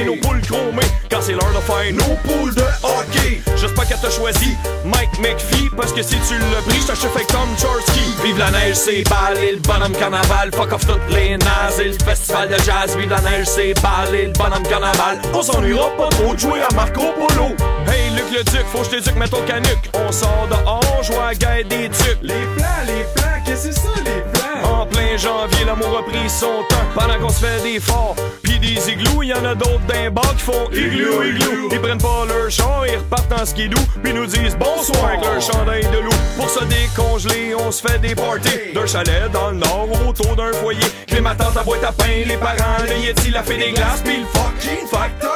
nos 0.04 0.16
chromées, 0.42 0.82
quand 1.10 1.20
c'est 1.20 1.32
l'heure 1.32 1.52
de 1.54 1.60
faire 1.60 1.92
nos 1.92 2.14
poules 2.16 2.54
de 2.54 2.62
hockey. 2.82 3.40
J'espère 3.56 3.86
qu'elle 3.88 4.00
t'a 4.00 4.10
choisi 4.10 4.56
Mike 4.84 5.18
McPhee, 5.20 5.70
parce 5.76 5.92
que 5.92 6.02
si 6.02 6.16
tu 6.28 6.34
l'as 6.38 6.62
pris, 6.66 6.80
j't'achète 6.80 7.10
avec 7.14 7.26
Tom 7.28 7.48
Chorsky. 7.58 8.14
Vive 8.22 8.38
la 8.38 8.50
neige, 8.50 8.76
c'est 8.76 9.02
balé, 9.08 9.52
le 9.52 9.58
bonhomme 9.58 9.92
carnaval, 9.92 10.50
fuck 10.54 10.72
off 10.72 10.86
toutes 10.86 11.10
les 11.10 11.36
nazes, 11.38 11.78
le 11.78 11.92
festival 12.04 12.48
de 12.48 12.56
jazz. 12.56 12.96
Vive 12.96 13.10
la 13.10 13.20
neige, 13.20 13.46
c'est 13.46 13.74
balé, 13.82 14.26
le 14.26 14.32
bonhomme 14.32 14.66
carnaval. 14.68 15.18
On 15.32 15.42
s'ennuiera 15.42 15.90
pas 15.96 16.08
trop 16.08 16.34
de 16.34 16.38
jouer 16.38 16.60
à 16.60 16.74
Marco 16.74 17.00
Polo. 17.00 17.54
Hey 17.88 18.10
Luc 18.10 18.24
le 18.32 18.44
Duc, 18.44 18.66
faut 18.72 18.78
que 18.78 18.84
je 18.84 18.90
t'éduque, 18.90 19.16
mets 19.16 19.28
ton 19.28 19.42
canuc. 19.42 19.90
On 19.94 20.12
sort 20.12 20.48
dehors, 20.50 21.02
joue 21.02 21.20
à 21.20 21.34
des 21.34 21.88
tucs. 21.88 22.18
Les 22.22 22.34
plans, 22.56 22.84
les 22.86 23.04
plans, 23.14 23.42
qu'est-ce 23.44 23.68
que 23.68 23.74
c'est 23.74 23.80
ça, 23.80 23.88
les 24.04 24.20
plans? 24.32 24.35
En 24.64 24.86
plein 24.86 25.16
janvier, 25.16 25.64
l'amour 25.64 25.98
a 25.98 26.02
pris 26.02 26.28
son 26.28 26.62
temps 26.68 26.86
pendant 26.94 27.18
qu'on 27.18 27.28
se 27.28 27.44
fait 27.44 27.62
des 27.62 27.80
forts. 27.80 28.16
Pis 28.42 28.58
des 28.58 28.90
igloos, 28.90 29.22
y 29.22 29.34
en 29.34 29.44
a 29.44 29.54
d'autres 29.54 29.86
d'un 29.86 30.10
bar 30.10 30.34
qui 30.36 30.42
font 30.42 30.70
igloo, 30.72 31.22
igloo. 31.22 31.68
Ils 31.70 31.80
prennent 31.80 31.98
pas 31.98 32.24
leur 32.28 32.50
char, 32.50 32.86
ils 32.86 32.96
repartent 32.96 33.32
en 33.32 33.44
skidoo, 33.44 33.80
puis 34.02 34.12
nous 34.12 34.26
disent 34.26 34.56
bonsoir 34.56 35.10
avec 35.10 35.24
leur 35.24 35.40
chandail 35.40 35.82
de 35.84 35.98
loup. 35.98 36.16
Pour 36.36 36.48
se 36.48 36.64
décongeler, 36.64 37.54
on 37.54 37.70
se 37.70 37.86
fait 37.86 37.98
des 37.98 38.14
parties 38.14 38.72
d'un 38.74 38.86
chalet 38.86 39.30
dans 39.32 39.50
le 39.50 39.56
nord 39.56 39.88
autour 40.08 40.36
d'un 40.36 40.52
foyer. 40.52 40.86
Les 41.08 41.20
ma 41.20 41.30
à 41.30 41.62
boîte 41.64 41.84
à 41.84 41.92
pain, 41.92 42.24
les 42.26 42.36
parents, 42.36 42.82
le 42.88 43.06
Yeti, 43.06 43.30
la 43.30 43.42
fée 43.42 43.56
des 43.56 43.72
glaces, 43.72 44.02
pis 44.02 44.18
le 44.18 44.26
fucking 44.26 44.86
facteur 44.88 45.35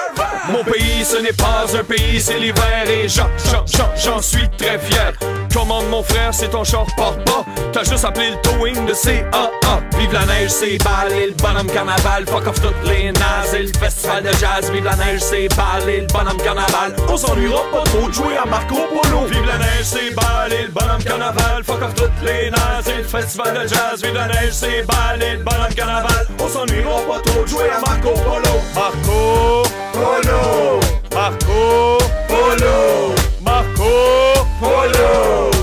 Mon 0.51 0.65
pays, 0.65 1.05
ce 1.05 1.17
n'est 1.19 1.33
pas 1.33 1.65
un 1.79 1.85
pays, 1.85 2.21
c'est 2.21 2.39
l'hiver 2.39 2.89
et 2.89 3.09
j'en, 3.09 3.29
j'en, 3.97 4.21
suis 4.21 4.49
très 4.59 4.79
fier. 4.79 5.13
Commande 5.55 5.89
mon 5.89 6.03
frère, 6.03 6.33
c'est 6.33 6.49
ton 6.49 6.65
char 6.65 6.87
porte 6.97 7.25
pas. 7.25 7.45
T'as 7.73 7.85
juste 7.85 8.05
appelé 8.05 8.31
le 8.31 8.37
towing 8.43 8.85
de 8.87 8.93
CAA. 8.93 9.51
Vive 9.97 10.13
la 10.13 10.25
neige, 10.27 10.51
c'est 10.51 10.79
balé, 10.79 11.29
le 11.29 11.33
bonhomme 11.35 11.69
carnaval. 11.69 12.27
Fuck 12.27 12.47
off 12.49 12.61
toutes 12.61 12.85
les 12.85 13.13
nazes 13.13 13.55
et 13.55 13.63
le 13.63 13.73
festival 13.79 14.25
de 14.25 14.31
jazz. 14.33 14.71
Vive 14.73 14.85
la 14.85 14.97
neige, 14.97 15.21
c'est 15.21 15.49
balé, 15.57 16.01
le 16.01 16.07
bonhomme 16.07 16.43
carnaval. 16.43 16.97
On 17.09 17.17
s'ennuiera 17.17 17.63
pas 17.71 17.83
trop 17.85 18.09
de 18.09 18.13
jouer 18.13 18.37
à 18.37 18.47
Marco 18.47 18.75
Polo. 18.75 19.27
Vive 19.27 19.47
la 19.47 19.59
neige, 19.59 19.85
c'est 19.85 20.15
balé, 20.15 20.65
le 20.65 20.73
bonhomme 20.73 21.03
carnaval. 21.05 21.63
Fuck 21.65 21.83
off 21.83 21.95
toutes 21.95 22.23
les 22.25 22.51
nazes 22.51 22.89
et 22.89 22.99
le 22.99 23.05
festival 23.05 23.55
de 23.55 23.69
jazz. 23.69 24.03
Vive 24.03 24.15
la 24.15 24.27
neige, 24.27 24.53
c'est 24.53 24.83
balé, 24.83 25.37
le 25.37 25.45
bonhomme 25.45 25.75
carnaval. 25.77 26.27
On 26.41 26.49
s'ennuiera 26.49 27.01
pas 27.03 27.21
trop 27.21 27.43
de 27.43 27.49
jouer 27.49 27.71
à 27.71 27.81
Marco 27.81 28.11
Polo. 28.11 28.61
Marco 28.75 29.70
Polo, 30.01 30.81
Vasco, 31.11 31.99
Polo, 32.27 33.15
Vasco, 33.43 34.47
Polo. 34.59 35.60